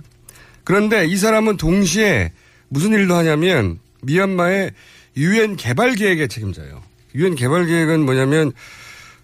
[0.65, 2.33] 그런데 이 사람은 동시에
[2.69, 4.73] 무슨 일도 하냐면 미얀마의
[5.17, 6.83] 유엔 개발 계획의 책임자예요.
[7.15, 8.53] 유엔 개발 계획은 뭐냐면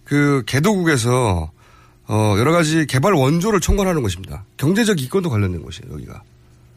[0.05, 1.51] 그 개도국에서
[2.09, 4.45] 어 여러 가지 개발 원조를 총괄하는 것입니다.
[4.59, 6.23] 경제적 이권도 관련된 곳이에요, 여기가.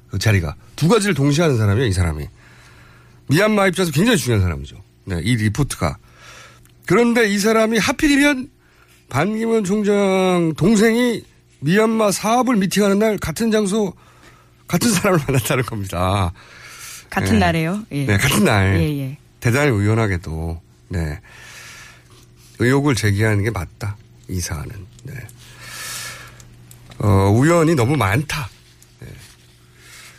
[0.10, 0.56] 그 자리가.
[0.76, 2.26] 두 가지를 동시에 하는 사람이에요, 이 사람이.
[3.28, 4.82] 미얀마 입장에서 굉장히 중요한 사람이죠.
[5.06, 5.98] 네, 이 리포트가.
[6.88, 8.50] 그런데 이 사람이 하필이면
[9.10, 11.24] 반기문 총장 동생이
[11.62, 13.94] 미얀마 사업을 미팅하는 날 같은 장소
[14.68, 16.32] 같은 사람을 만났다는 겁니다.
[17.10, 17.40] 같은 네.
[17.40, 17.86] 날에요.
[17.92, 18.06] 예.
[18.06, 18.80] 네, 같은 날.
[18.80, 19.18] 예, 예.
[19.40, 21.20] 대단히 의연하게도 네.
[22.60, 23.98] 의혹을 제기하는 게 맞다.
[24.28, 24.70] 이 사안은.
[25.04, 25.14] 네.
[27.00, 28.50] 어, 우연이 너무 많다.
[29.00, 29.08] 네.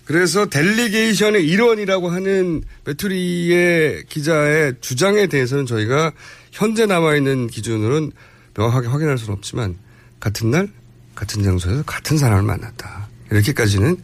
[0.05, 6.12] 그래서 델리게이션의 일원이라고 하는 배투리의 기자의 주장에 대해서는 저희가
[6.50, 8.12] 현재 남아있는 기준으로는
[8.61, 9.77] 명확하게 확인할 수는 없지만
[10.20, 10.68] 같은 날
[11.14, 13.09] 같은 장소에서 같은 사람을 만났다.
[13.31, 13.96] 이렇게까지는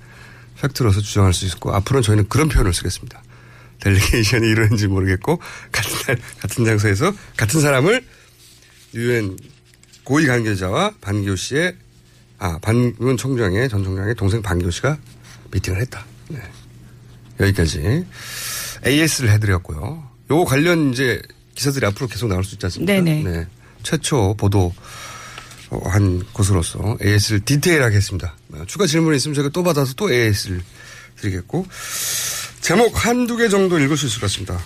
[0.61, 3.23] 팩트로서 주장할 수 있고 앞으로는 저희는 그런 표현을 쓰겠습니다.
[3.81, 5.39] 델리게이션이 이런지 모르겠고
[5.71, 8.03] 같은 날 같은 장소에서 같은 사람을
[8.95, 9.37] 유엔
[10.05, 11.77] 고위 관계자와 반기호 씨의
[12.39, 14.97] 아 반기문 총장의 전 총장의 동생 반기호 씨가
[15.53, 16.05] 미팅을 했다.
[16.29, 16.41] 네.
[17.41, 18.07] 여기까지
[18.87, 20.11] AS를 해드렸고요.
[20.31, 21.21] 요 관련 이제
[21.55, 22.93] 기사들이 앞으로 계속 나올 수 있지 않습니까?
[22.93, 23.23] 네네.
[23.23, 23.47] 네.
[23.87, 24.75] 최초 보도
[25.71, 28.37] 어, 한 곳으로서 AS를 디테일하게 했습니다.
[28.53, 30.61] 어, 추가 질문이 있으면 제가 또 받아서 또 AS를
[31.21, 31.67] 드리겠고
[32.61, 34.59] 제목 한두 개 정도 읽을 수 있을 것 같습니다.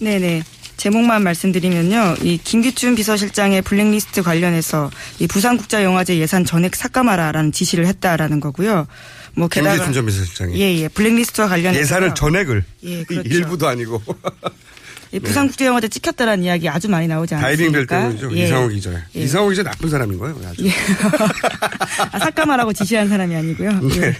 [0.00, 0.42] 네네.
[0.76, 2.16] 제목만 말씀드리면요.
[2.22, 8.86] 이 김기춘 비서실장의 블랙리스트 관련해서 이 부산국제영화제 예산 전액 삭감하라라는 지시를 했다라는 거고요.
[9.34, 10.88] 뭐 게다가 김기춘 전 비서실장이 예, 예.
[10.88, 13.28] 블랙리스트와 관련해서 예산을 전액을 예, 그렇죠.
[13.28, 14.12] 일부도 아니고 예,
[15.18, 17.48] 부산국제영화제 찍혔다라는 이야기 아주 많이 나오지 않습니까?
[17.56, 18.36] 다이빙 벨 때문이죠.
[18.36, 18.44] 예.
[18.46, 18.90] 이상호 기자.
[19.16, 19.20] 예.
[19.20, 20.40] 이상호 기자 나쁜 사람인 거예요.
[20.46, 20.62] 아주.
[22.12, 23.80] 아, 삭감하라고 지시한 사람이 아니고요.
[23.96, 24.16] 예.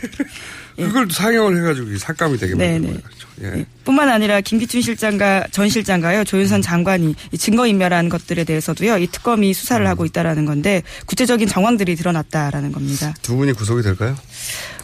[0.76, 2.80] 그걸 또 상영을 해가지고 삭감이 되게 네네.
[2.86, 3.00] 거예요.
[3.00, 3.28] 그렇죠.
[3.58, 3.64] 예.
[3.84, 9.52] 뿐만 아니라 김기춘 실장과 전 실장과요 조윤선 장관이 이 증거 인멸한 것들에 대해서도요 이 특검이
[9.54, 13.14] 수사를 하고 있다라는 건데 구체적인 정황들이 드러났다라는 겁니다.
[13.22, 14.16] 두 분이 구속이 될까요?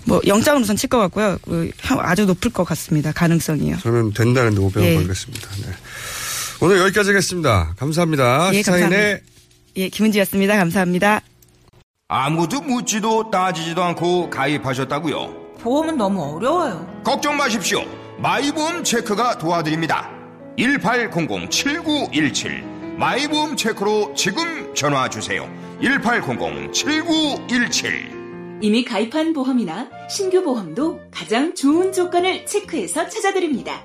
[0.05, 1.39] 뭐 영장은 우선 칠 것 같고요.
[1.43, 3.13] 그 아주 높을 것 같습니다.
[3.13, 3.79] 가능성이요.
[3.79, 4.95] 저는 된다는데 500원 예.
[4.97, 5.49] 걸겠습니다.
[5.63, 5.73] 네.
[6.61, 7.75] 오늘 여기까지 하겠습니다.
[7.77, 8.51] 감사합니다.
[8.55, 9.23] 예, 시사인의 감사합니다.
[9.77, 10.57] 예, 김은지였습니다.
[10.57, 11.21] 감사합니다.
[12.09, 15.57] 아무도 묻지도 따지지도 않고 가입하셨다고요?
[15.61, 17.03] 보험은 너무 어려워요.
[17.05, 17.81] 걱정 마십시오.
[18.19, 20.09] 마이보험 체크가 도와드립니다.
[20.57, 22.65] 1800-7917
[22.97, 25.47] 마이보험 체크로 지금 전화 주세요.
[25.83, 28.17] 1800-7917
[28.63, 33.85] 이미 가입한 보험이나 신규 보험도 가장 좋은 조건을 체크해서 찾아드립니다.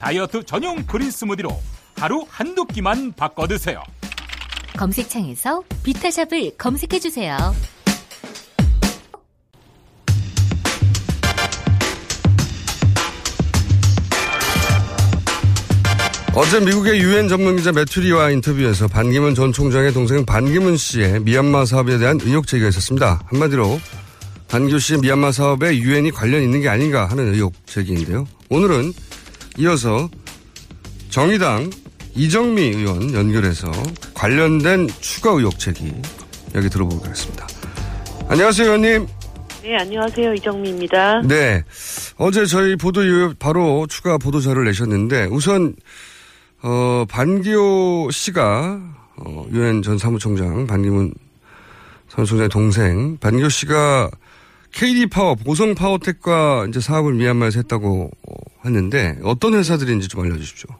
[0.00, 1.50] 다이어트 전용 그린 스무디로
[1.94, 3.82] 하루 한두 끼만 바꿔 드세요.
[4.76, 7.36] 검색창에서 비타샵을 검색해 주세요.
[16.34, 22.18] 어제 미국의 유엔 전문기자 매튜리와 인터뷰에서 반기문 전 총장의 동생 반기문 씨의 미얀마 사업에 대한
[22.22, 23.20] 의혹 제기가 있었습니다.
[23.26, 23.78] 한마디로
[24.48, 28.26] 반기문 씨의 미얀마 사업에 유엔이 관련 있는 게 아닌가 하는 의혹 제기인데요.
[28.48, 28.94] 오늘은
[29.58, 30.08] 이어서
[31.10, 31.70] 정의당
[32.14, 33.70] 이정미 의원 연결해서
[34.14, 35.92] 관련된 추가 의혹 제기
[36.54, 37.46] 여기 들어보겠습니다.
[38.28, 39.06] 안녕하세요, 의원님.
[39.62, 40.34] 네, 안녕하세요.
[40.34, 41.22] 이정미입니다.
[41.22, 41.64] 네.
[42.16, 45.74] 어제 저희 보도 이후에 바로 추가 보도 자료를 내셨는데 우선
[46.62, 48.80] 어, 반기호 씨가
[49.16, 51.12] 어, 유엔 전 사무총장 반기문
[52.08, 54.10] 사무총장의 동생 반기호 씨가
[54.72, 58.34] KD 파워 보성 파워텍과 이제 사업을 미얀마에서 했다고 어,
[58.64, 60.70] 했는데 어떤 회사들인지 좀 알려주십시오.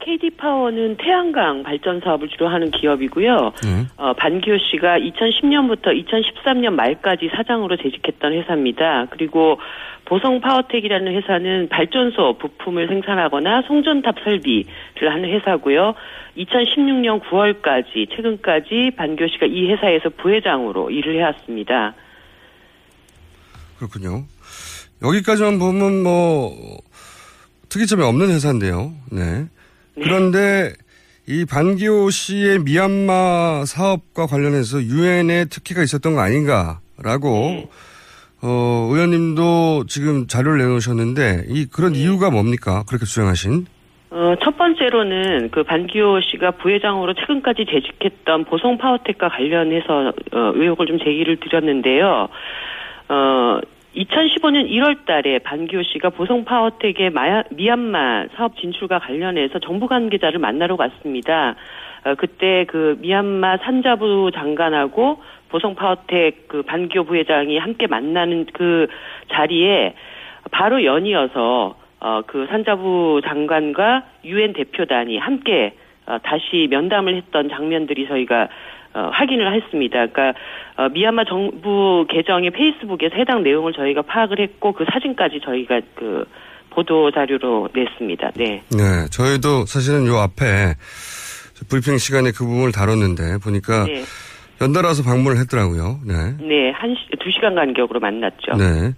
[0.00, 3.52] KD 파워는 태양광 발전 사업을 주로 하는 기업이고요.
[3.64, 3.86] 네.
[3.96, 9.06] 어, 반기호 씨가 2010년부터 2013년 말까지 사장으로 재직했던 회사입니다.
[9.10, 9.58] 그리고
[10.04, 15.94] 보성 파워텍이라는 회사는 발전소 부품을 생산하거나 송전탑 설비를 하는 회사고요.
[16.38, 21.94] 2016년 9월까지 최근까지 반기호 씨가 이 회사에서 부회장으로 일을 해왔습니다.
[23.76, 24.24] 그렇군요.
[25.02, 26.78] 여기까지만 보면 뭐
[27.68, 28.92] 특이점이 없는 회사인데요.
[29.10, 29.46] 네.
[29.94, 30.72] 그런데
[31.26, 37.68] 이 반기호 씨의 미얀마 사업과 관련해서 유엔에 특혜가 있었던 거 아닌가라고
[38.40, 42.84] 어, 의원님도 지금 자료를 내놓으셨는데 이 그런 이유가 뭡니까?
[42.88, 43.66] 그렇게 주장하신?
[44.10, 50.98] 어, 첫 번째로는 그 반기호 씨가 부회장으로 최근까지 재직했던 보성 파워텍과 관련해서 어, 의혹을 좀
[50.98, 52.28] 제기를 드렸는데요.
[53.08, 53.60] 어,
[53.98, 60.76] 2015년 1월 달에 반기호 씨가 보성 파워텍의 마야, 미얀마 사업 진출과 관련해서 정부 관계자를 만나러
[60.76, 61.56] 갔습니다.
[62.04, 68.86] 어, 그때 그 미얀마 산자부 장관하고 보성 파워텍 그 반기호 부회장이 함께 만나는 그
[69.32, 69.94] 자리에
[70.52, 75.74] 바로 연이어서 어, 그 산자부 장관과 유엔 대표단이 함께
[76.06, 78.48] 어, 다시 면담을 했던 장면들이 저희가
[78.98, 80.06] 어, 확인을 했습니다.
[80.08, 80.32] 그러니까
[80.76, 86.24] 어, 미얀마 정부 계정의 페이스북에서 해당 내용을 저희가 파악을 했고 그 사진까지 저희가 그
[86.70, 88.32] 보도 자료로 냈습니다.
[88.36, 88.62] 네.
[88.70, 89.06] 네.
[89.10, 90.74] 저희도 사실은 요 앞에
[91.68, 94.02] 브리핑 시간에 그 부분을 다뤘는데 보니까 네.
[94.60, 96.00] 연달아서 방문을 했더라고요.
[96.04, 96.14] 네.
[96.40, 98.56] 네, 한, 시, 두 시간 간격으로 만났죠.
[98.56, 98.94] 네.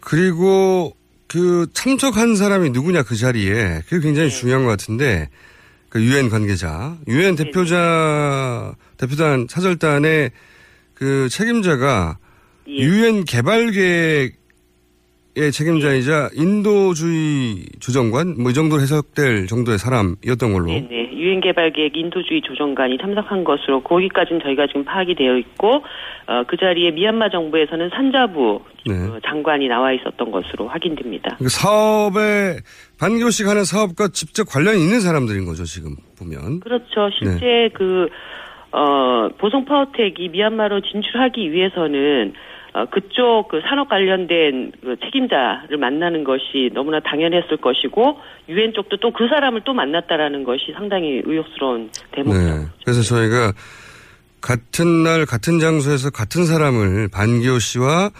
[0.00, 0.92] 그리고
[1.26, 4.34] 그 참석한 사람이 누구냐 그 자리에 그게 굉장히 네.
[4.36, 5.28] 중요한 것 같은데
[5.94, 10.30] 그 유엔 관계자, 유엔 대표자 대표단 사절단의
[10.94, 12.16] 그 책임자가
[12.68, 12.72] 예.
[12.76, 14.32] 유엔 개발 계획의
[15.52, 20.66] 책임자이자 인도주의 조정관 뭐 이 정도로 해석될 정도의 사람이었던 걸로.
[20.66, 21.10] 네, 네.
[21.24, 25.82] 유엔 개발 계획 인도주의 조정관이 참석한 것으로 거기까지는 저희가 지금 파악이 되어 있고
[26.26, 28.94] 어, 그 자리에 미얀마 정부에서는 산자부 네.
[28.94, 31.36] 어, 장관이 나와 있었던 것으로 확인됩니다.
[31.38, 32.58] 그 사업에
[33.30, 36.60] 씨가 하는 사업과 직접 관련이 있는 사람들인 거죠 지금 보면.
[36.60, 37.08] 그렇죠.
[37.08, 37.16] 네.
[37.18, 38.08] 실제 그,
[38.74, 42.32] 어, 보성 파워텍이 미얀마로 진출하기 위해서는
[42.72, 49.12] 어, 그쪽 그 산업 관련된 그 책임자를 만나는 것이 너무나 당연했을 것이고 유엔 쪽도 또
[49.12, 52.66] 그 사람을 또 만났다라는 것이 상당히 의혹스러운 대목이라고 네.
[52.84, 53.52] 그래서 저희가
[54.40, 58.10] 같은 날 같은 장소에서 같은 사람을 반기호 씨와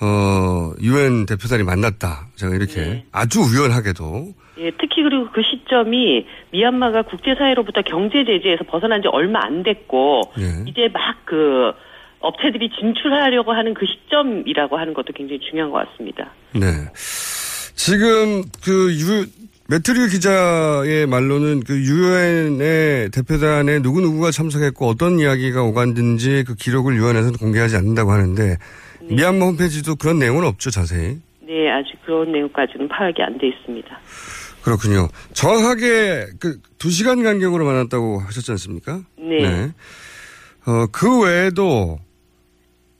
[0.00, 2.28] 어 유엔 대표단이 만났다.
[2.36, 3.04] 제가 이렇게 네.
[3.10, 9.62] 아주 우연하게도 예, 특히 그리고 그 시점이 미얀마가 국제사회로부터 경제 제재에서 벗어난 지 얼마 안
[9.62, 10.70] 됐고 예.
[10.70, 11.72] 이제 막 그
[12.20, 16.30] 업체들이 진출하려고 하는 그 시점이라고 하는 것도 굉장히 중요한 것 같습니다.
[16.54, 16.66] 네.
[17.76, 19.26] 지금 그 유,
[19.68, 27.76] 매트류 기자의 말로는 그 유엔의 대표단에 누구누구가 참석했고 어떤 이야기가 오갔는지 그 기록을 유엔에서는 공개하지
[27.76, 28.56] 않는다고 하는데
[29.02, 31.18] 미얀마 홈페이지도 그런 내용은 없죠, 자세히.
[31.42, 34.00] 네, 아직 그런 내용까지는 파악이 안 돼 있습니다.
[34.68, 35.08] 그렇군요.
[35.32, 39.02] 정확하게 그 두 시간 간격으로 만났다고 하셨지 않습니까?
[39.18, 39.72] 네.
[40.64, 41.98] 어, 그 외에도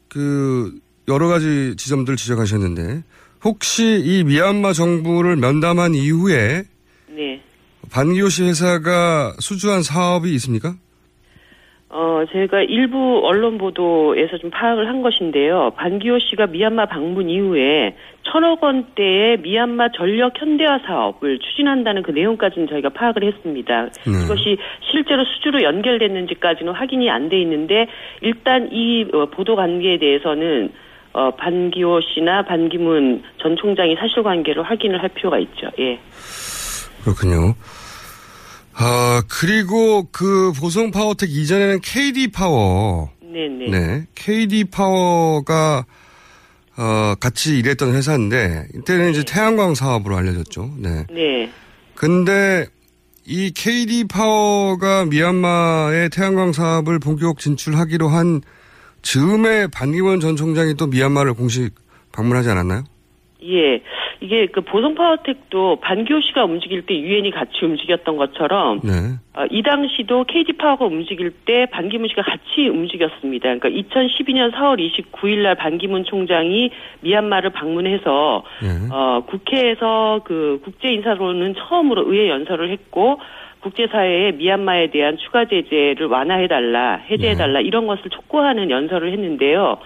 [0.09, 3.03] 그 여러 가지 지점들 지적하셨는데
[3.45, 6.65] 혹시 이 미얀마 정부를 면담한 이후에
[7.09, 7.43] 네.
[7.91, 10.75] 반기호 씨 회사가 수주한 사업이 있습니까?
[11.91, 15.73] 어, 저희가 일부 언론 보도에서 좀 파악을 한 것인데요.
[15.77, 22.91] 반기호 씨가 미얀마 방문 이후에 천억 원대의 미얀마 전력 현대화 사업을 추진한다는 그 내용까지는 저희가
[22.91, 23.85] 파악을 했습니다.
[23.85, 24.25] 네.
[24.25, 24.59] 이것이
[24.91, 27.87] 실제로 수주로 연결됐는지까지는 확인이 안 돼 있는데
[28.21, 30.71] 일단 이 어, 보도 관계에 대해서는
[31.15, 35.69] 어, 반기호 씨나 반기문 전 총장이 사실관계를 확인을 할 필요가 있죠.
[35.79, 35.99] 예.
[37.03, 37.55] 그렇군요.
[39.19, 43.11] 아, 그리고 그 보성 파워텍 이전에는 KD 파워.
[43.21, 43.69] 네네.
[43.69, 44.07] 네.
[44.15, 45.85] KD 파워가
[46.77, 50.71] 어, 같이 일했던 회사인데 이때는 이제 태양광 사업으로 알려졌죠.
[50.79, 51.05] 네.
[51.11, 51.51] 네.
[51.97, 52.67] 근데
[53.27, 58.41] 이 KD 파워가 미얀마의 태양광 사업을 본격 진출하기로 한
[59.03, 61.75] 즈음에 반기문 전 총장이 또 미얀마를 공식
[62.13, 62.85] 방문하지 않았나요?
[63.43, 63.83] 예.
[64.21, 68.91] 이게 그 보성 파워텍도 반기호 씨가 움직일 때 유엔이 같이 움직였던 것처럼 네.
[69.35, 73.55] 어, 이 당시도 KD 파워가 움직일 때 반기문 씨가 같이 움직였습니다.
[73.55, 78.69] 그러니까 2012년 4월 29일 날 반기문 총장이 미얀마를 방문해서 네.
[78.91, 83.21] 어, 국회에서 그 국제 인사로는 처음으로 의회 연설을 했고
[83.61, 89.79] 국제사회에 미얀마에 대한 추가 제재를 완화해달라, 해제해달라 이런 것을 촉구하는 연설을 했는데요.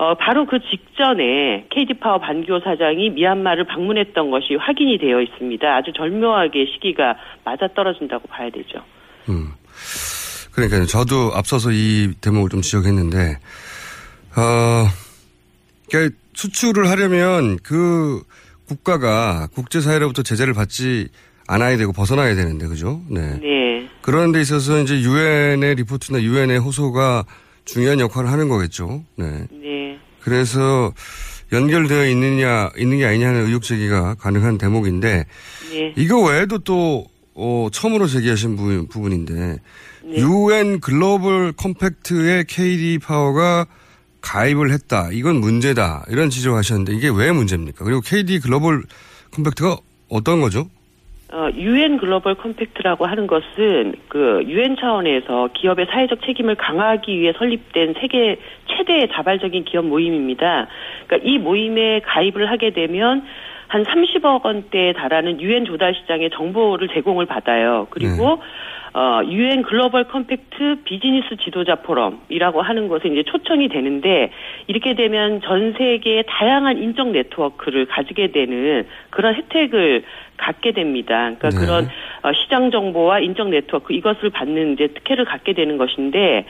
[0.00, 5.76] 어, 바로 그 직전에 KD파워 반기호 사장이 미얀마를 방문했던 것이 확인이 되어 있습니다.
[5.76, 8.82] 아주 절묘하게 시기가 맞아 떨어진다고 봐야 되죠.
[9.28, 9.52] 음.
[10.52, 10.86] 그러니까요.
[10.86, 13.36] 저도 앞서서 이 대목을 좀 지적했는데,
[14.38, 14.88] 어,
[15.90, 18.22] 그러니까 수출을 하려면 그
[18.66, 21.08] 국가가 국제사회로부터 제재를 받지
[21.46, 23.02] 않아야 되고 벗어나야 되는데, 그죠?
[23.10, 23.38] 네.
[23.38, 23.86] 네.
[24.00, 27.24] 그런 데 있어서 이제 유엔의 리포트나 유엔의 호소가
[27.66, 29.04] 중요한 역할을 하는 거겠죠.
[29.16, 29.46] 네.
[30.20, 30.24] 네.
[30.24, 30.92] 그래서
[31.52, 35.26] 연결되어 있느냐, 있는 게 아니냐는 의혹 제기가 가능한 대목인데,
[35.72, 35.94] 네.
[35.96, 39.58] 이거 외에도 또, 어, 처음으로 제기하신 부, 부분인데,
[40.04, 40.20] 네.
[40.20, 43.66] UN 글로벌 컴팩트에 KD 파워가
[44.20, 45.08] 가입을 했다.
[45.12, 46.04] 이건 문제다.
[46.08, 47.84] 이런 지적을 하셨는데, 이게 왜 문제입니까?
[47.84, 48.84] 그리고 KD 글로벌
[49.32, 49.78] 컴팩트가
[50.08, 50.68] 어떤 거죠?
[51.32, 57.94] 어, 유엔 글로벌 컴팩트라고 하는 것은 그 유엔 차원에서 기업의 사회적 책임을 강화하기 위해 설립된
[58.00, 60.66] 세계 최대의 자발적인 기업 모임입니다.
[61.06, 63.24] 그러니까 이 모임에 가입을 하게 되면
[63.68, 67.86] 한 30억 원대에 달하는 유엔 조달 시장의 정보를 제공을 받아요.
[67.90, 68.40] 그리고
[68.92, 74.32] 어, 유엔 글로벌 컴팩트 비즈니스 지도자 포럼이라고 하는 것에 이제 초청이 되는데
[74.66, 80.02] 이렇게 되면 전 세계의 다양한 인적 네트워크를 가지게 되는 그런 혜택을
[80.40, 81.14] 갖게 됩니다.
[81.38, 81.56] 그러니까 네.
[81.56, 81.88] 그런
[82.22, 86.46] 어, 시장 정보와 인적 네트워크 이것을 받는 이제 특혜를 갖게 되는 것인데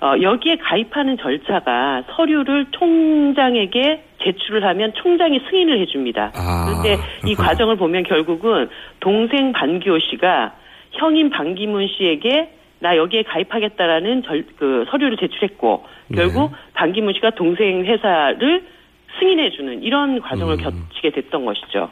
[0.00, 6.32] 어, 여기에 가입하는 절차가 서류를 총장에게 제출을 하면 총장이 승인을 해줍니다.
[6.34, 8.68] 그런데 이 과정을 보면 결국은
[9.00, 10.54] 동생 반기호 씨가
[10.92, 18.64] 형인 반기문 씨에게 나 여기에 가입하겠다라는 절, 그 서류를 제출했고 결국 반기문 씨가 동생 회사를
[19.18, 21.90] 승인해주는 이런 과정을 겹치게 됐던 것이죠.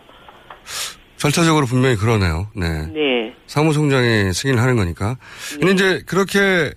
[1.17, 2.49] 절차적으로 분명히 그러네요.
[2.55, 2.87] 네.
[2.93, 3.35] 네.
[3.47, 5.17] 사무총장이 승인을 하는 거니까.
[5.59, 6.73] 근데 이제 그렇게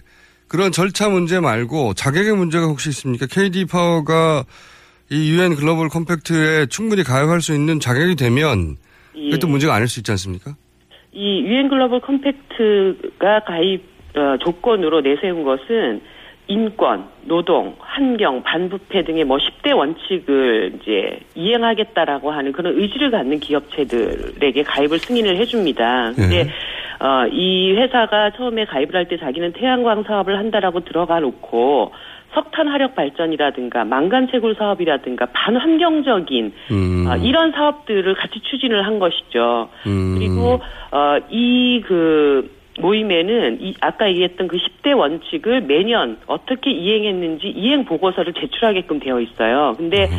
[0.48, 3.28] 그런 절차 문제 말고 자격의 문제가 혹시 있습니까?
[3.30, 4.46] KD 파워가
[5.12, 8.78] 이 유엔 글로벌 컴팩트에 충분히 가입할 수 있는 자격이 되면
[9.16, 9.46] 예.
[9.46, 10.56] 문제가 아닐 수 있지 않습니까?
[11.12, 13.84] 이 유엔 글로벌 컴팩트가 가입
[14.16, 16.02] 어, 조건으로 내세운 것은
[16.50, 24.64] 인권, 노동, 환경, 반부패 등의 뭐 10대 원칙을 이제 이행하겠다라고 하는 그런 의지를 갖는 기업체들에게
[24.64, 26.14] 가입을 승인을 해줍니다.
[26.16, 26.50] 근데
[27.00, 31.94] 어, 이 회사가 처음에 가입을 할 때 자기는 태양광 사업을 한다라고 들어가 놓고
[32.34, 37.06] 석탄 화력 발전이라든가 망간 채굴 사업이라든가 반환경적인 음.
[37.08, 39.70] 어, 이런 사업들을 같이 추진을 한 것이죠.
[39.86, 40.16] 음.
[40.18, 40.60] 그리고
[40.92, 49.00] 어, 이그 모임에는 이 아까 얘기했던 그 10대 원칙을 매년 어떻게 이행했는지 이행 보고서를 제출하게끔
[49.00, 49.76] 되어 있어요.
[49.78, 50.10] 근데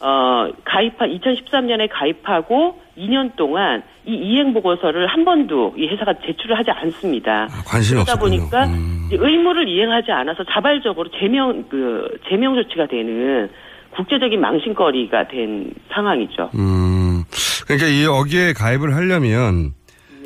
[0.00, 6.70] 어 가입한 2013년에 가입하고 2년 동안 이 이행 보고서를 한 번도 이 회사가 제출을 하지
[6.70, 7.48] 않습니다.
[7.66, 8.38] 관심이 그러다 없었군요.
[8.38, 8.66] 보니까
[9.06, 13.48] 이제 의무를 이행하지 않아서 자발적으로 제명 그 제명 조치가 되는
[13.96, 16.50] 국제적인 망신거리가 된 상황이죠.
[16.54, 17.24] 음.
[17.64, 19.72] 그러니까 이 여기에 가입을 하려면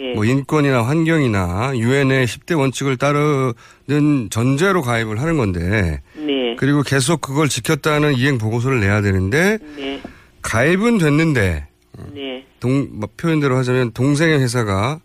[0.01, 0.15] 네.
[0.15, 6.57] 뭐 인권이나 환경이나 유엔의 10대 원칙을 따르는 전제로 가입을 하는 건데 네.
[6.57, 10.01] 그리고 계속 그걸 지켰다는 이행 보고서를 내야 되는데 네.
[10.41, 11.67] 가입은 됐는데
[12.15, 12.47] 네.
[12.61, 15.01] 동뭐 표현대로 하자면 동생의 회사가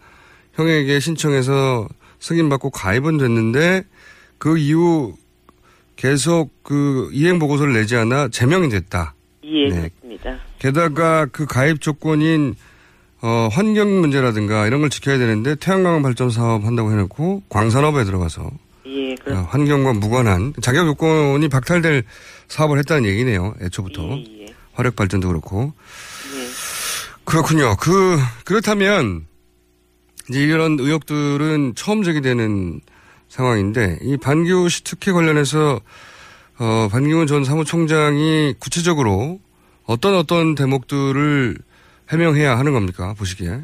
[0.53, 3.83] 형에게 신청해서 승인받고 가입은 됐는데
[4.37, 5.13] 그 이후
[5.97, 9.13] 계속 그 이행 보고서를 내지 않아 제명이 됐다.
[9.43, 9.89] 예, 네.
[9.89, 10.37] 그렇습니다.
[10.59, 12.55] 게다가 그 가입 조건인
[13.27, 18.51] 어, 환경 문제라든가 이런 걸 지켜야 되는데 태양광 발전 사업 한다고 해놓고 광산업에 들어가서
[18.85, 19.49] 예, 어, 그렇습니다.
[19.49, 22.03] 환경과 무관한 자격 요건이 박탈될
[22.49, 23.55] 사업을 했다는 얘기네요.
[23.63, 25.73] 애초부터 예, 화력 발전도 그렇고
[27.23, 27.75] 그렇군요.
[27.77, 29.25] 그 그렇다면
[30.29, 32.81] 이제 이런 의혹들은 처음 제기되는
[33.27, 35.81] 상황인데 이 반기호 씨 특혜 관련해서
[36.59, 39.39] 어, 반기문 전 사무총장이 구체적으로
[39.85, 41.57] 어떤 어떤 대목들을
[42.11, 43.59] 해명해야 하는 겁니까 보시기에?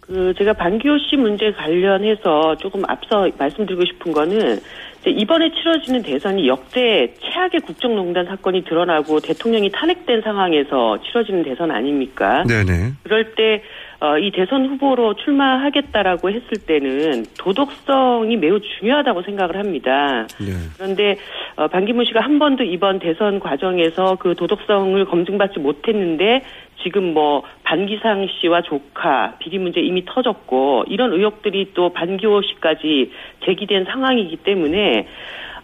[0.00, 4.60] 그 제가 반기호 씨 문제 관련해서 조금 앞서 말씀드리고 싶은 거는
[5.06, 12.42] 이번에 치러지는 대선이 역대 최악의 국정농단 사건이 드러나고 대통령이 탄핵된 상황에서 치러지는 대선 아닙니까?
[12.44, 12.92] 네네.
[13.02, 13.62] 그럴 때,
[14.00, 20.26] 어, 이 대선 후보로 출마하겠다라고 했을 때는 도덕성이 매우 중요하다고 생각을 합니다.
[20.40, 20.52] 네.
[20.76, 21.16] 그런데,
[21.56, 26.42] 어, 반기문 씨가 한 번도 이번 대선 과정에서 그 도덕성을 검증받지 못했는데
[26.84, 33.10] 지금 뭐 반기상 씨와 조카 비리 문제 이미 터졌고 이런 의혹들이 또 반기호 씨까지
[33.44, 35.08] 제기된 상황이기 때문에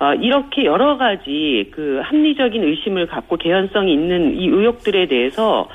[0.00, 5.68] 어, 이렇게 여러 가지 그 합리적인 의심을 갖고 개연성이 있는 이 의혹들에 대해서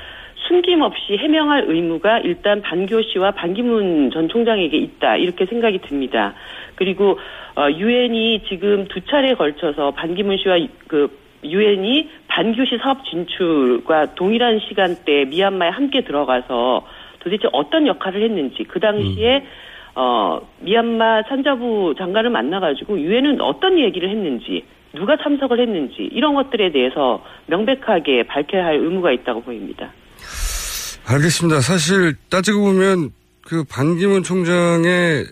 [0.48, 6.34] 숨김없이 해명할 의무가 일단 반기호 씨와 반기문 전 총장에게 있다 이렇게 생각이 듭니다.
[6.76, 7.20] 그리고
[7.56, 15.26] 어, 유엔이 지금 두 차례에 걸쳐서 반기문 씨와 그 유엔이 반규시 사업 진출과 동일한 시간대에
[15.26, 16.86] 미얀마에 함께 들어가서
[17.20, 19.44] 도대체 어떤 역할을 했는지 그 당시에 음.
[19.96, 27.24] 어 미얀마 산자부 장관을 만나가지고 유엔은 어떤 얘기를 했는지 누가 참석을 했는지 이런 것들에 대해서
[27.48, 29.92] 명백하게 밝혀야 할 의무가 있다고 보입니다.
[31.08, 31.62] 알겠습니다.
[31.62, 35.26] 사실 따지고 보면 그 반기문 총장의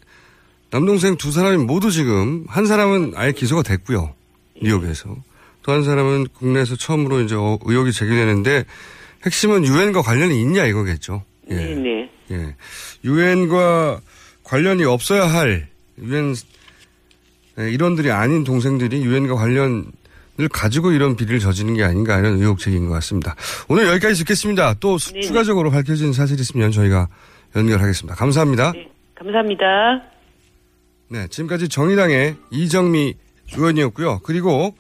[0.72, 4.14] 남동생 두 사람이 모두 지금 한 사람은 아예 기소가 됐고요.
[4.62, 5.16] 뉴욕에서.
[5.64, 8.66] 또 한 사람은 국내에서 처음으로 이제 어- 의혹이 제기되는데
[9.26, 11.24] 핵심은 유엔과 관련이 있냐 이거겠죠.
[11.50, 11.56] 예.
[11.56, 12.10] 네.
[12.32, 12.56] 예.
[13.04, 14.02] 유엔과
[14.44, 15.68] 관련이 없어야 할
[16.02, 16.36] 유엔
[17.60, 19.84] 예, 일원들이 아닌 동생들이 유엔과 관련을
[20.52, 23.36] 가지고 이런 비리를 저지른 게 아닌가 이런 의혹 제기인 것 같습니다.
[23.68, 24.74] 오늘 여기까지 듣겠습니다.
[24.80, 25.22] 또 수- 네네.
[25.26, 27.08] 추가적으로 밝혀진 사실이 있으면 저희가
[27.56, 28.16] 연결하겠습니다.
[28.16, 28.74] 감사합니다.
[29.16, 29.66] 감사합니다.
[31.10, 33.14] 네, 지금까지 정의당의 이정미
[33.56, 34.20] 의원이었고요.
[34.24, 34.76] 그리고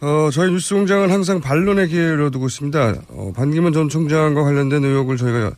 [0.00, 2.94] 어, 저희 뉴스 공장은 항상 반론의 기회를 두고 있습니다.
[3.08, 5.52] 어, 반기문 전 총장과 관련된 의혹을 저희가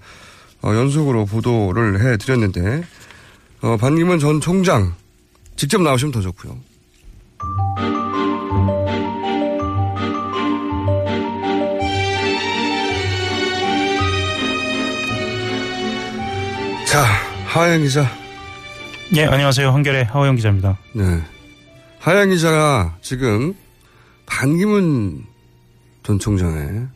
[0.63, 2.85] 어, 연속으로 보도를 해 드렸는데
[3.63, 4.95] 어, 반기문 전 총장
[5.57, 6.57] 직접 나오시면 더 좋고요.
[16.87, 17.05] 자,
[17.47, 18.09] 하영 기자.
[19.17, 19.71] 예, 안녕하세요.
[19.71, 20.79] 한결의 하호영 기자입니다.
[20.93, 21.23] 네.
[21.99, 23.55] 하양 기자가 지금
[24.29, 25.25] 반기문
[26.05, 26.87] 전 총장의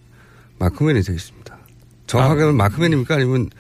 [0.59, 1.57] 마크맨이 되어 있습니다.
[2.07, 3.17] 정확하게는 마크맨입니까?
[3.17, 3.51] 아니면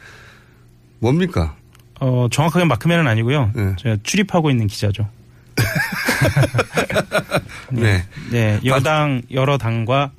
[1.00, 1.56] 뭡니까?
[2.00, 3.52] 어, 정확하게 마크맨은 아니고요.
[3.78, 5.08] 제가 출입하고 있는 기자죠.
[7.72, 8.04] 네.
[8.30, 10.12] 네, 여당 여러 당과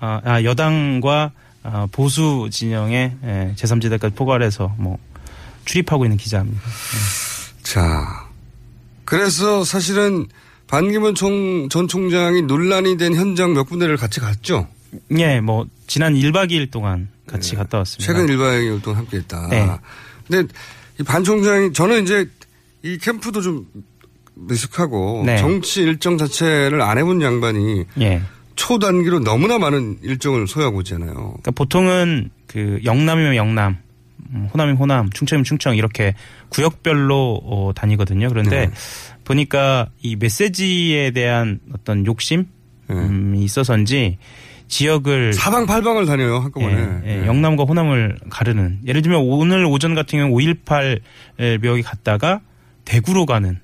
[0.00, 1.32] 아, 아, 여당과
[1.62, 4.98] 아, 보수 진영의 예, 제3지대까지 포괄해서 뭐
[5.64, 6.60] 출입하고 있는 기자입니다.
[7.62, 8.28] 자,
[9.04, 10.26] 그래서 사실은
[10.74, 14.66] 반기문 총, 전 총장이 논란이 된 현장 몇 군데를 같이 갔죠?
[15.16, 18.04] 예, 뭐 지난 1박 2일 동안 같이 갔다 왔습니다.
[18.04, 19.46] 최근 1박 2일 동안 함께 했다.
[19.50, 19.70] 네.
[20.26, 20.52] 근데
[20.98, 22.28] 이반 총장이 저는 이제
[22.82, 23.64] 이 캠프도 좀
[24.34, 25.38] 미숙하고 네.
[25.38, 28.22] 정치 일정 자체를 안 해본 양반이 예.
[28.56, 31.12] 초단기로 너무나 많은 일정을 소유하고 있잖아요.
[31.14, 33.78] 그러니까 보통은 그 영남이면 영남,
[34.30, 36.14] 음, 호남이면 호남, 충청이면 충청 이렇게
[36.48, 38.28] 구역별로 어, 다니거든요.
[38.28, 38.72] 그런데 네.
[39.24, 42.44] 보니까 이 메시지에 대한 어떤 욕심이
[43.36, 44.18] 있어서인지
[44.68, 47.00] 지역을 사방팔방을 다녀요 한꺼번에.
[47.04, 51.00] 예, 예, 영남과 호남을 가르는 예를 들면 오늘 오전 같은 경우 5.18
[51.62, 52.40] 묘역에 갔다가
[52.84, 53.60] 대구로 가는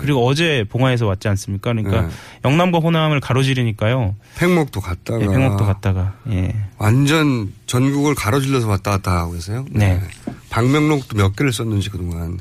[0.00, 1.72] 그리고 어제 봉화에서 왔지 않습니까?
[1.72, 2.08] 그러니까 네.
[2.44, 4.14] 영남과 호남을 가로지르니까요.
[4.38, 5.20] 팽목도 갔다가.
[5.20, 6.14] 예, 팽목도 갔다가.
[6.30, 6.54] 예.
[6.78, 9.66] 완전 전국을 가로질러서 왔다 갔다 하고 계세요.
[9.70, 10.00] 네.
[10.48, 12.38] 방명록도 몇 개를 썼는지 그동안.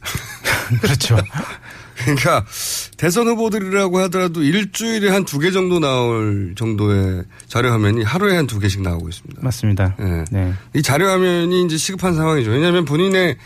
[0.82, 1.16] 그렇죠.
[2.04, 2.44] 그러니까
[2.96, 8.58] 대선 후보들이라고 하더라도 일주일에 한 두 개 정도 나올 정도의 자료 화면이 하루에 한 두
[8.58, 9.40] 개씩 나오고 있습니다.
[9.42, 9.96] 맞습니다.
[9.98, 10.24] 네.
[10.30, 10.52] 네.
[10.74, 12.50] 이 자료 화면이 이제 시급한 상황이죠.
[12.50, 13.36] 왜냐하면 본인의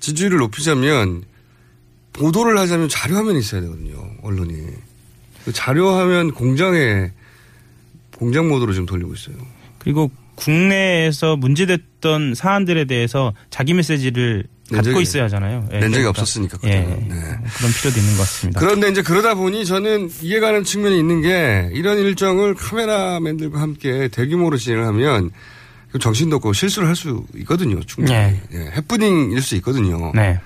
[0.00, 1.22] 지지율을 높이자면
[2.12, 3.96] 보도를 하자면 자료 화면이 있어야 되거든요.
[4.22, 4.54] 언론이.
[5.44, 7.10] 그 자료 화면 공장에
[8.16, 9.36] 공장 모드로 지금 돌리고 있어요.
[9.78, 10.10] 그리고
[10.40, 15.66] 국내에서 문제됐던 사안들에 대해서 자기 메시지를 낸 갖고 적이- 있어야 하잖아요.
[15.72, 16.10] 예, 낸 적이 그러니까.
[16.10, 16.58] 없었으니까.
[16.64, 17.08] 예, 그때는.
[17.08, 17.16] 네.
[17.56, 18.60] 그런 필요도 있는 것 같습니다.
[18.60, 24.86] 그런데 이제 그러다 보니 저는 이해가는 측면이 있는 게 이런 일정을 카메라맨들과 함께 대규모로 진행을
[24.86, 25.30] 하면
[25.90, 27.80] 그 정신도 없고 실수를 할 수 있거든요.
[27.82, 28.16] 충분히.
[28.16, 28.40] 네.
[28.52, 30.12] 예, 해프닝일 수 있거든요.
[30.14, 30.38] 네.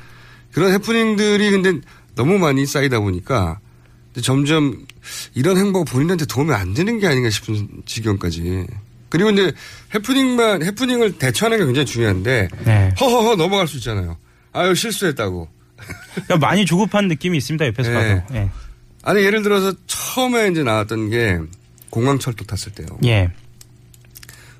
[0.52, 1.80] 그런 해프닝들이 근데
[2.14, 3.58] 너무 많이 쌓이다 보니까
[4.22, 4.86] 점점
[5.34, 8.66] 이런 행보가 본인한테 도움이 안 되는 게 아닌가 싶은 지경까지.
[9.14, 9.52] 그리고 이제
[9.94, 12.92] 해프닝만, 해프닝을 대처하는 게 굉장히 중요한데 네.
[13.00, 14.16] 허허허 넘어갈 수 있잖아요.
[14.52, 15.48] 아유, 실수했다고.
[16.14, 17.64] 그러니까 많이 조급한 느낌이 있습니다.
[17.68, 18.20] 옆에서 네.
[18.22, 18.34] 봐도.
[18.34, 18.50] 예.
[19.04, 21.38] 아니 예를 들어서 처음에 이제 나왔던 게
[21.90, 22.88] 공항철도 탔을 때요.
[23.04, 23.30] 예.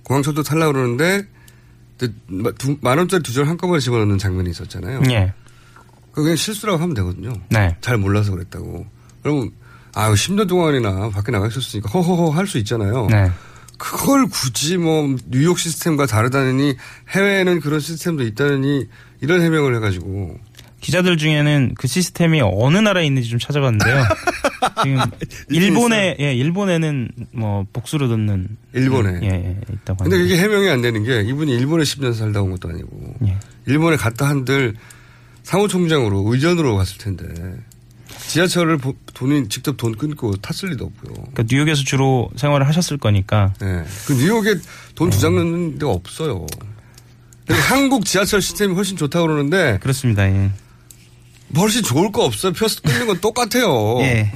[0.04, 1.26] 공항철도 타려고 그러는데
[2.80, 5.02] 만 원짜리 두 줄 한꺼번에 집어넣는 장면이 있었잖아요.
[5.10, 5.32] 예.
[6.12, 7.32] 그게 실수라고 하면 되거든요.
[7.48, 7.76] 네.
[7.80, 8.86] 잘 몰라서 그랬다고.
[9.20, 9.50] 그러면
[9.94, 13.08] 아유 10년 동안이나 밖에 나가 있었으니까 허허허 할 수 있잖아요.
[13.10, 13.32] 네.
[13.78, 16.76] 그걸 굳이 뭐 뉴욕 시스템과 다르다느니
[17.10, 18.86] 해외에는 그런 시스템도 있다느니
[19.20, 20.38] 이런 해명을 해가지고
[20.80, 24.04] 기자들 중에는 그 시스템이 어느 나라에 있는지 좀 찾아봤는데요.
[24.84, 24.98] 지금
[25.48, 29.18] 일본에 예, 일본에는 뭐 복수로 듣는 일본에.
[29.22, 30.18] 예, 예, 있다고 근데.
[30.18, 33.14] 그게 해명이 안 되는 게 이분이 일본에 10년 살다 온 것도 아니고
[33.66, 34.74] 일본에 갔다 한들
[35.42, 37.26] 사무총장으로 의전으로 갔을 텐데
[38.38, 41.14] 지하철을 보- 돈이 직접 돈 끊고 탔을 리도 없고요.
[41.14, 43.54] 그러니까 뉴욕에서 주로 생활을 하셨을 거니까.
[43.60, 43.84] 네.
[44.08, 44.56] 그 뉴욕에
[44.96, 46.44] 돈두장 넣는 데가 없어요.
[47.48, 50.26] 한국 지하철 시스템이 훨씬 좋다고 그러는데 그렇습니다.
[50.28, 50.50] 예.
[51.56, 52.52] 훨씬 좋을 거 없어요.
[52.52, 54.00] 표 끊는 건 똑같아요.
[54.00, 54.32] 예.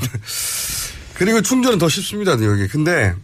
[1.15, 2.69] 그리고 충전은 더 쉽습니다, 뉴욕이.
[2.69, 3.15] 근데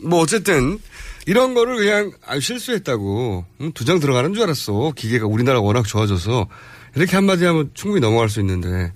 [0.00, 0.78] 뭐 어쨌든
[1.26, 3.44] 이런 거를 그냥 아, 실수했다고
[3.74, 4.92] 두장 들어가는 줄 알았어.
[4.96, 6.46] 기계가 우리나라 워낙 좋아져서
[6.94, 8.94] 이렇게 한마디 하면 충분히 넘어갈 수 있는데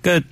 [0.00, 0.26] 그러니까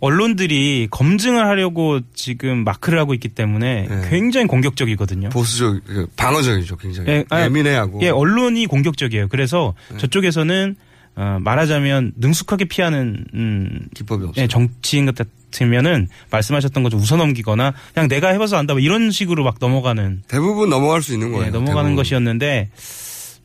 [0.00, 5.30] 언론들이 검증을 하려고 지금 마크를 하고 있기 때문에 굉장히 공격적이거든요.
[5.30, 7.08] 보수적, 그 방어적이죠, 굉장히.
[7.10, 8.00] 예, 아, 예민해하고.
[8.02, 9.28] 예, 언론이 공격적이에요.
[9.28, 10.76] 그래서 저쪽에서는
[11.16, 14.42] 어, 말하자면 능숙하게 피하는 음, 기법이 없어요.
[14.42, 20.24] 예, 정치인 같으면은 말씀하셨던 것좀 웃어넘기거나 그냥 내가 해봐서 안다 뭐 이런 식으로 막 넘어가는
[20.26, 21.46] 대부분 넘어갈 수 있는 거예요.
[21.46, 21.96] 예, 넘어가는 대부분.
[21.96, 22.70] 것이었는데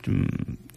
[0.02, 0.26] 좀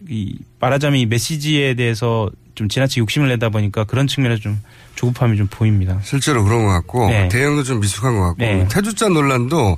[0.08, 4.60] 이 말하자면 이 메시지에 대해서 좀 지나치게 욕심을 내다 보니까 그런 측면에서 좀
[4.94, 6.00] 조급함이 좀 보입니다.
[6.04, 7.28] 실제로 그런 것 같고 네.
[7.28, 8.66] 대응도 좀 미숙한 것 같고 네.
[8.70, 9.76] 태주자 논란도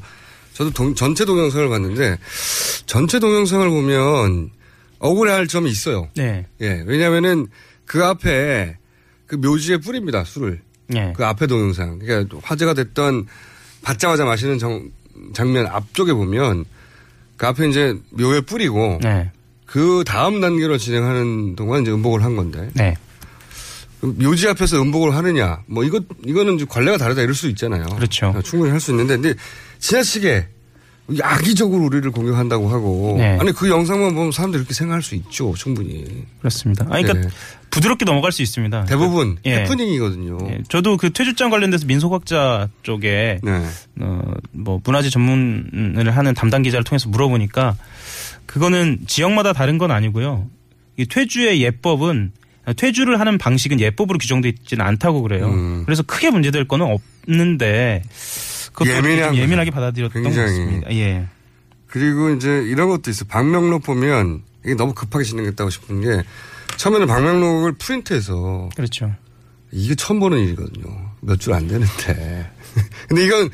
[0.52, 2.16] 저도 동- 전체 동영상을 봤는데
[2.86, 4.50] 전체 동영상을 보면
[4.98, 6.08] 억울해할 점이 있어요.
[6.16, 6.46] 네.
[6.60, 7.46] 예, 왜냐하면은
[7.84, 8.76] 그 앞에
[9.26, 10.60] 그 묘지에 뿌립니다 술을.
[10.88, 11.12] 네.
[11.16, 11.98] 그 앞에 동영상.
[11.98, 13.26] 그러니까 화제가 됐던
[13.82, 14.90] 받자마자 마시는 정-
[15.34, 16.64] 장면 앞쪽에 보면
[17.36, 19.30] 그 앞에 이제 묘에 뿌리고 네.
[19.66, 22.70] 그 다음 단계로 진행하는 동안 이제 음복을 한 건데.
[22.74, 22.94] 네.
[24.00, 27.86] 묘지 앞에서 음복을 하느냐, 뭐 이거 이거는 관례가 다르다 이럴 수 있잖아요.
[27.86, 28.32] 그렇죠.
[28.44, 29.34] 충분히 할 수 있는데, 근데
[29.80, 30.46] 지나치게
[31.22, 33.38] 악의적으로 우리를 공격한다고 하고, 네.
[33.40, 36.04] 아니 그 영상만 보면 사람들이 이렇게 생각할 수 있죠, 충분히.
[36.38, 36.86] 그렇습니다.
[36.90, 37.34] 아니, 그러니까 네.
[37.70, 38.84] 부드럽게 넘어갈 수 있습니다.
[38.84, 39.56] 대부분 예.
[39.56, 40.38] 해프닝이거든요.
[40.50, 43.66] 예, 저도 그 퇴주장 관련돼서 민속학자 쪽에 네.
[44.00, 47.76] 어, 뭐 문화재 전문을 하는 담당 기자를 통해서 물어보니까
[48.46, 50.48] 그거는 지역마다 다른 건 아니고요.
[50.96, 52.32] 이 퇴주의 예법은
[52.76, 55.50] 퇴주를 하는 방식은 예법으로 규정되어 있지는 않다고 그래요.
[55.84, 58.02] 그래서 크게 문제될 거는 없는데
[58.72, 58.96] 그것도 음.
[59.04, 59.36] 예민한.
[59.36, 60.48] 예민하게 받아들였던 것 굉장히.
[60.48, 60.90] 같습니다.
[60.94, 61.26] 예.
[61.86, 63.24] 그리고 이제 이런 것도 있어.
[63.24, 66.22] 요 방명록 보면 이게 너무 급하게 진행했다고 싶은 게
[66.76, 69.14] 처음에는 방명록을 프린트해서 그렇죠.
[69.70, 70.84] 이게 처음 보는 일이거든요.
[71.20, 72.50] 몇 줄 안 되는데.
[73.08, 73.48] 근데 이건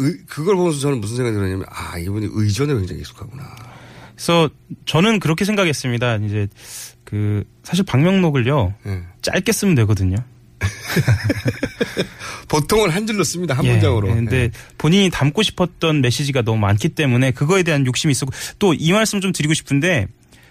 [0.00, 3.44] 의- 그걸 보면서 저는 무슨 생각이 들었냐면 아 이분이 의전에 굉장히 익숙하구나.
[4.14, 4.50] 그래서
[4.86, 6.16] 저는 그렇게 생각했습니다.
[6.16, 6.48] 이제
[7.04, 9.02] 그 사실 방명록을요 예.
[9.22, 10.16] 짧게 쓰면 되거든요.
[12.48, 13.54] 보통은 한 줄로 씁니다.
[13.56, 14.08] 한 예, 문장으로.
[14.08, 14.50] 근데 예.
[14.78, 19.32] 본인이 담고 싶었던 메시지가 너무 많기 때문에 그거에 대한 욕심이 있었고 또 이 말씀 좀
[19.32, 20.06] 드리고 싶은데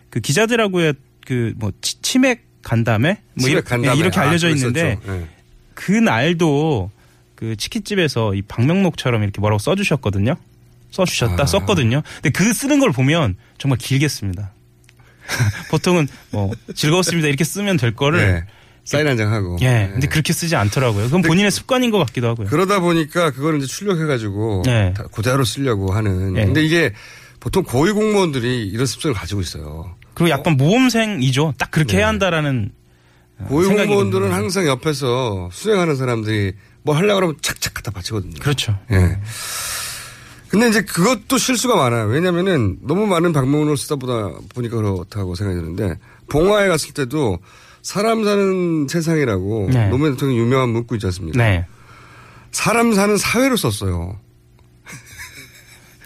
[0.09, 0.93] 그 기자들하고의
[1.25, 3.95] 그뭐 치맥 간담회 뭐 치맥 이렇게, 간담회.
[3.95, 5.13] 예, 이렇게 아, 알려져 있는데 그랬었죠.
[5.13, 5.27] 예.
[5.73, 6.91] 그 날도
[7.39, 10.35] 그 치킨집에서 이 방명록처럼 이렇게 뭐라고 써주셨거든요.
[10.91, 11.45] 써주셨다 아.
[11.45, 12.01] 썼거든요.
[12.15, 14.51] 근데 그 쓰는 걸 보면 정말 길게 씁니다.
[15.71, 18.43] 보통은 뭐 즐거웠습니다 이렇게 쓰면 될 거를 예.
[18.83, 19.55] 사인 한 장 하고.
[19.61, 19.87] 예.
[19.89, 21.05] 근데 그렇게 쓰지 않더라고요.
[21.05, 22.47] 그건 본인의 습관인 것 같기도 하고요.
[22.47, 24.93] 그러다 보니까 그거를 이제 출력해가지고 네.
[24.93, 26.35] 다 그대로 쓰려고 하는.
[26.35, 26.43] 예.
[26.43, 26.91] 근데 이게
[27.39, 29.95] 보통 고위 공무원들이 이런 습성을 가지고 있어요.
[30.13, 31.53] 그리고 약간 모범생이죠.
[31.57, 31.97] 딱 그렇게 네.
[31.99, 32.73] 해야 한다라는
[33.47, 34.33] 고위 공무원들은.
[34.33, 36.51] 항상 옆에서 수행하는 사람들이
[36.83, 38.35] 뭐 하려고 그러면 착착 갖다 바치거든요.
[38.39, 38.77] 그렇죠.
[38.91, 39.19] 예.
[40.49, 42.07] 근데 이제 그것도 실수가 많아요.
[42.07, 45.99] 왜냐면은 너무 많은 방문을 쓰다 보다 보니까 그렇다고 생각이 드는데
[46.29, 47.37] 봉화에 갔을 때도
[47.81, 49.89] 사람 사는 세상이라고 네.
[49.89, 51.37] 노무현 대통령 이 유명한 문구 있지 않습니까?
[51.37, 51.65] 네.
[52.51, 54.17] 사람 사는 사회로 썼어요.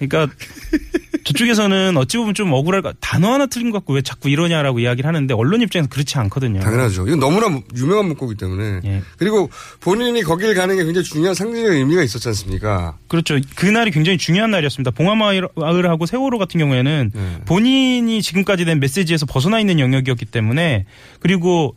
[0.08, 0.34] 그러니까
[1.24, 5.08] 저쪽에서는 어찌 보면 좀 억울할 까 단어 하나 틀린 것 같고 왜 자꾸 이러냐라고 이야기를
[5.08, 6.60] 하는데 언론 입장에서 그렇지 않거든요.
[6.60, 7.08] 당연하죠.
[7.08, 8.82] 이건 너무나 유명한 문구이기 때문에.
[8.84, 9.01] 예.
[9.18, 9.49] 그리고
[9.80, 12.97] 본인이 거길 가는 게 굉장히 중요한 상징적 의미가 있었지 않습니까?
[13.08, 13.39] 그렇죠.
[13.56, 14.91] 그날이 굉장히 중요한 날이었습니다.
[14.91, 17.41] 봉화마을하고 세월호 같은 경우에는 네.
[17.45, 20.86] 본인이 지금까지 낸 메시지에서 벗어나 있는 영역이었기 때문에
[21.20, 21.76] 그리고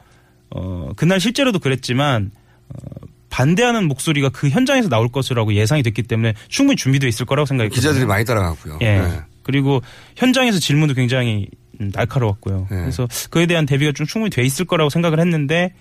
[0.51, 2.31] 어 그날 실제로도 그랬지만
[2.69, 7.81] 어 반대하는 목소리가 그 현장에서 나올 것이라고 예상이 됐기 때문에 충분히 준비되어 있을 거라고 생각했거든요.
[7.81, 8.79] 기자들이 많이 따라갔고요.
[8.83, 9.01] 예.
[9.01, 9.21] 네.
[9.43, 9.83] 그리고
[10.17, 11.49] 현장에서 질문도 굉장히
[11.81, 12.69] 음, 날카로웠고요.
[12.71, 12.77] 네.
[12.81, 15.75] 그래서 그에 대한 대비가 좀 충분히 돼 있을 거라고 생각을 했는데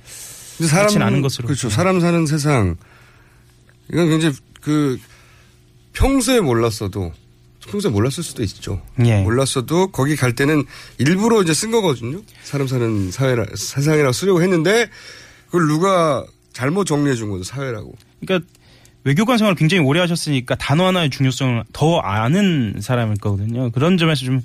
[0.58, 1.48] 그렇지는 않은 것으로.
[1.48, 1.70] 그렇죠.
[1.70, 2.76] 사람 사는 세상.
[3.92, 5.00] 이건 굉장히 그
[5.94, 7.14] 평소에 몰랐어도
[7.68, 8.82] 평소에 몰랐을 수도 있죠.
[9.04, 9.22] 예.
[9.22, 10.64] 몰랐어도 거기 갈 때는
[10.98, 12.22] 일부러 이제 쓴 거거든요.
[12.44, 14.90] 사람 사는 사회라 세상이라고 쓰려고 했는데
[15.48, 16.26] 그걸 누가
[16.56, 17.44] 잘못 정리해 준 거죠.
[17.44, 17.94] 사회라고.
[18.22, 18.50] 그러니까
[19.04, 23.70] 외교관 생활을 굉장히 오래 하셨으니까 단어 하나의 중요성을 더 아는 사람일 거거든요.
[23.72, 24.42] 그런 점에서 좀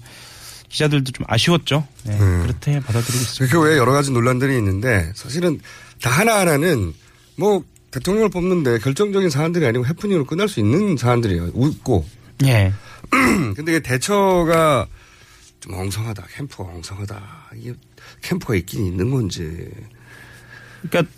[0.68, 1.86] 기자들도 좀 아쉬웠죠.
[2.04, 3.56] 네, 그렇게 받아들이고 있습니다.
[3.56, 5.60] 그 외에 여러 가지 논란들이 있는데 사실은
[6.02, 6.92] 다 하나하나는
[7.36, 11.52] 뭐 대통령을 뽑는데 결정적인 사안들이 아니고 해프닝으로 끝날 수 있는 사안들이에요.
[11.54, 12.06] 웃고.
[12.44, 12.72] 예.
[13.10, 14.86] 근데 이게 대처가
[15.60, 16.26] 좀 엉성하다.
[16.34, 17.50] 캠프가 엉성하다.
[17.56, 17.74] 이게
[18.22, 19.70] 캠프가 있긴 있는 건지.
[20.82, 21.12] 그러니까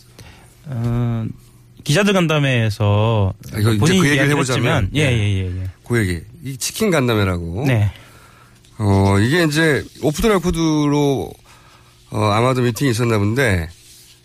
[0.66, 1.26] 어,
[1.84, 5.66] 기자들 간담회에서 아, 이거 본인이 그 얘기를 해보자면 했지만, 예, 예, 예, 예.
[5.86, 6.20] 그 얘기.
[6.44, 7.64] 이 치킨 간담회라고.
[7.66, 7.90] 네.
[8.78, 11.32] 어, 이게 이제 오프 더 레코드로
[12.10, 13.68] 어, 아마도 미팅이 있었나 본데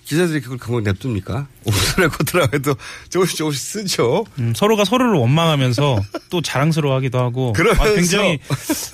[0.06, 1.48] 기자들이 그걸 그걸 냅둡니까?
[1.66, 2.76] 오프 더 레코드라고 해도
[3.10, 4.26] 조금씩 조금씩 쓰죠.
[4.40, 8.40] 음, 서로가 서로를 원망하면서 또 자랑스러워하기도 하고 그러면서- 아, 굉장히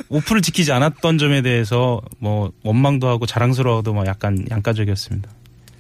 [0.10, 5.30] 오프를 지키지 않았던 점에 대해서 뭐 원망도 하고 자랑스러워도 막 약간 양가적이었습니다.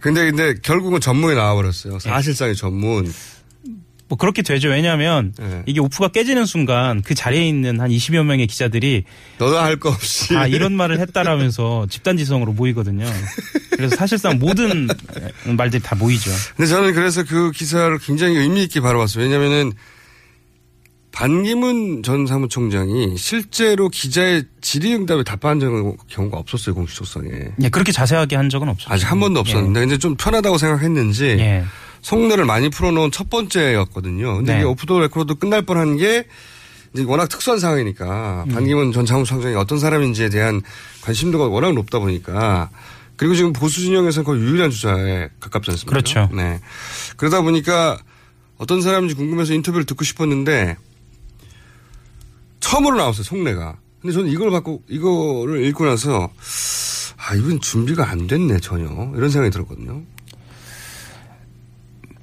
[0.04, 1.97] 근데 근데 결국은 전문이 나와버렸어요.
[1.99, 3.10] 사실상의 전문.
[4.10, 4.68] 뭐 그렇게 되죠.
[4.68, 5.64] 왜냐하면 네.
[5.66, 9.06] 이게 오프가 깨지는 순간 그 자리에 있는 한 20여 명의 기자들이
[9.38, 13.06] 너나 할 거 없이 아 이런 말을 했다라면서 집단지성으로 모이거든요.
[13.72, 14.89] 그래서 사실상 모든
[15.56, 16.30] 말들이 다 모이죠.
[16.58, 19.24] 근데 저는 그래서 그 기사를 굉장히 의미 있게 바라봤어요.
[19.24, 19.72] 왜냐면은
[21.14, 27.30] 반기문 전 사무총장이 실제로 기자의 질의응답에 답한 적은 경우가 없었어요 공식 석상에.
[27.61, 28.91] 예, 그렇게 자세하게 한 적은 없었죠.
[28.91, 31.64] 아직 한 번도 없었는데 근데 좀 편하다고 생각했는지 예.
[32.01, 34.38] 속내를 많이 풀어놓은 첫 번째였거든요.
[34.38, 34.59] 근데 네.
[34.59, 36.26] 이게 오프 더 레코드 끝날 뻔한 게
[36.93, 38.51] 이제 워낙 특수한 상황이니까 음.
[38.51, 40.64] 반기문 전 사무총장이 어떤 사람인지에 대한
[41.01, 42.72] 관심도가 워낙 높다 보니까
[43.18, 45.91] 그리고 지금 보수 진영에서는 거의 유일한 주자에 가깝지 않습니까?
[45.91, 46.30] 그렇죠.
[46.34, 46.59] 네.
[47.18, 47.99] 그러다 보니까
[48.57, 50.76] 어떤 사람인지 궁금해서 인터뷰를 듣고 싶었는데
[52.64, 53.78] 처음으로 나왔어요, 속내가.
[54.01, 56.30] 근데 저는 이걸 받고, 이거를 읽고 나서,
[57.18, 58.86] 아, 이분 준비가 안 됐네, 전혀.
[59.16, 60.01] 이런 생각이 들었거든요.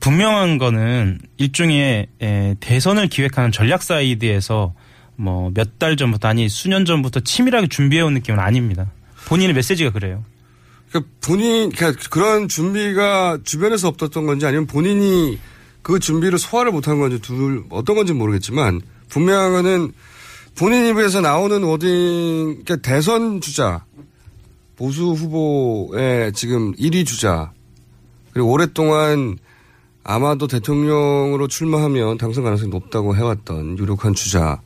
[0.00, 4.72] 분명한 거는 일종의 에, 대선을 기획하는 전략 사이드에서
[5.16, 8.90] 뭐 몇 달 전부터 아니 수년 전부터 치밀하게 준비해온 느낌은 아닙니다.
[9.26, 10.24] 본인의 메시지가 그래요.
[10.88, 15.38] 그러니까 본인, 그러니까 그런 준비가 주변에서 없었던 건지 아니면 본인이
[15.82, 18.80] 그 준비를 소화를 못한 건지 둘, 어떤 건지 모르겠지만
[19.10, 19.92] 분명한 거는
[20.60, 23.82] 본인 입에서 나오는 wording, 그러니까 대선 주자,
[24.76, 27.50] 보수 후보의 지금 1위 주자,
[28.34, 29.38] 그리고 오랫동안
[30.04, 34.58] 아마도 대통령으로 출마하면 당선 가능성이 높다고 해왔던 유력한 주자의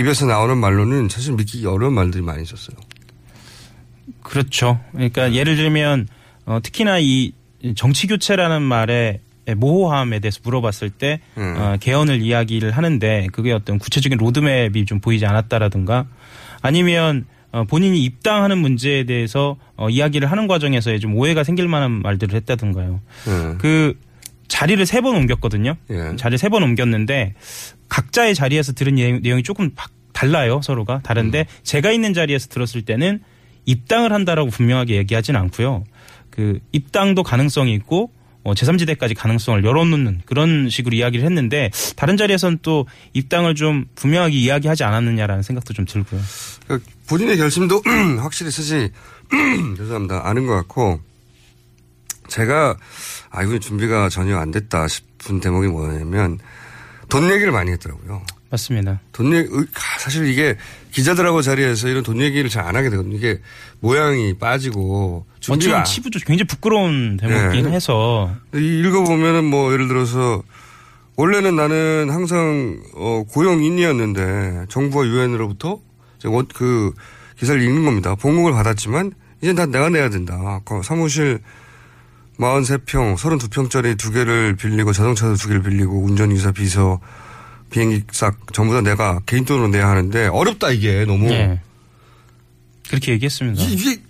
[0.00, 2.76] 입에서 나오는 말로는 사실 믿기 어려운 말들이 많이 있었어요.
[4.22, 4.80] 그렇죠.
[4.92, 6.08] 그러니까 예를 들면
[6.44, 7.32] 어, 특히나 이
[7.74, 9.20] 정치 교체라는 말의
[9.56, 11.54] 모호함에 대해서 물어봤을 때 음.
[11.58, 16.06] 어, 개헌을 이야기를 하는데 그게 어떤 구체적인 로드맵이 좀 보이지 않았다라든가
[16.60, 22.34] 아니면 어, 본인이 입당하는 문제에 대해서 어, 이야기를 하는 과정에서 좀 오해가 생길 만한 말들을
[22.34, 23.00] 했다든가요.
[23.28, 23.58] 음.
[23.60, 23.98] 그
[24.48, 25.76] 자리를 세 번 옮겼거든요.
[25.90, 26.16] 예.
[26.16, 27.34] 자리를 세번 옮겼는데
[27.88, 30.60] 각자의 자리에서 들은 내용- 내용이 조금 바- 달라요.
[30.62, 33.20] 서로가 다른데 제가 있는 자리에서 들었을 때는
[33.64, 35.84] 입당을 한다라고 분명하게 얘기하진 않고요.
[36.30, 38.12] 그 입당도 가능성이 있고
[38.44, 44.84] 어, 제3지대까지 가능성을 열어놓는 그런 식으로 이야기를 했는데 다른 자리에서는 또 입당을 좀 분명하게 이야기하지
[44.84, 46.20] 않았느냐라는 생각도 좀 들고요.
[46.66, 47.82] 그러니까 본인의 결심도
[48.20, 48.90] 확실히 쓰지
[49.76, 51.00] 죄송합니다 아는 것 같고
[52.28, 52.76] 제가
[53.30, 56.38] 아 이분 준비가 전혀 안 됐다 싶은 대목이 뭐냐면
[57.08, 58.22] 돈 얘기를 많이 했더라고요.
[58.52, 59.00] 맞습니다.
[59.12, 60.56] 돈 얘기 의- 아, 사실 이게
[60.92, 63.16] 기자들하고 자리에서 이런 돈 얘기를 잘 안 하게 되거든요.
[63.16, 63.40] 이게
[63.80, 67.72] 모양이 빠지고 준비가 치부조 굉장히 부끄러운 대목이긴 네.
[67.72, 70.42] 해서 이 읽어보면은 뭐 예를 들어서
[71.16, 75.80] 원래는 나는 항상 어, 고용인이었는데 정부와 유엔으로부터
[76.54, 76.92] 그
[77.38, 78.14] 기사를 읽는 겁니다.
[78.14, 80.60] 봉급을 받았지만 이제 다 내가 내야 된다.
[80.64, 81.40] 그 사무실
[82.38, 87.00] 43평, 32평짜리 두 개를 빌리고 자동차도 두 개를 빌리고 운전기사, 비서,
[87.72, 91.30] 비행기 싹 전부 다 내가 개인 돈으로 내야 하는데 어렵다 이게 너무.
[91.32, 91.60] 예.
[92.88, 93.62] 그렇게 얘기했습니다.
[93.62, 94.00] 이- 이게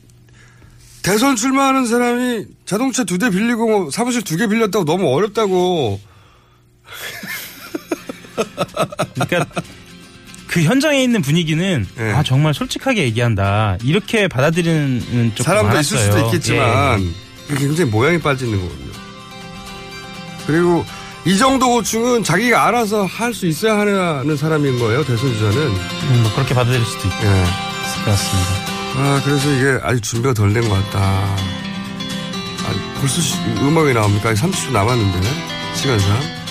[1.02, 6.00] 대선 출마하는 사람이 자동차 두 대 빌리고 뭐 사무실 두 개 빌렸다고 너무 어렵다고.
[9.14, 9.46] 그러니까
[10.46, 12.12] 그 현장에 있는 분위기는 네.
[12.12, 16.26] 아 정말 솔직하게 얘기한다 이렇게 받아들이는 좀 사람도 있을 수도 많았어요.
[16.26, 17.02] 있겠지만
[17.50, 17.54] 예.
[17.56, 18.92] 굉장히 모양이 빠지는 거거든요.
[20.46, 20.84] 그리고
[21.24, 25.04] 이 정도 고충은 자기가 알아서 할 수 있어야 하는 사람인 거예요.
[25.04, 25.56] 대선 주자는.
[25.56, 27.26] 음, 뭐 그렇게 받아들일 수도 있, 예.
[27.26, 28.50] 있을 것 같습니다.
[28.96, 30.98] 아 그래서 이게 아직 준비가 덜 된 것 같다.
[31.00, 34.32] 아, 벌써 시- 음악이 나옵니까?
[34.34, 35.20] 30분 남았는데
[35.76, 36.41] 시간상.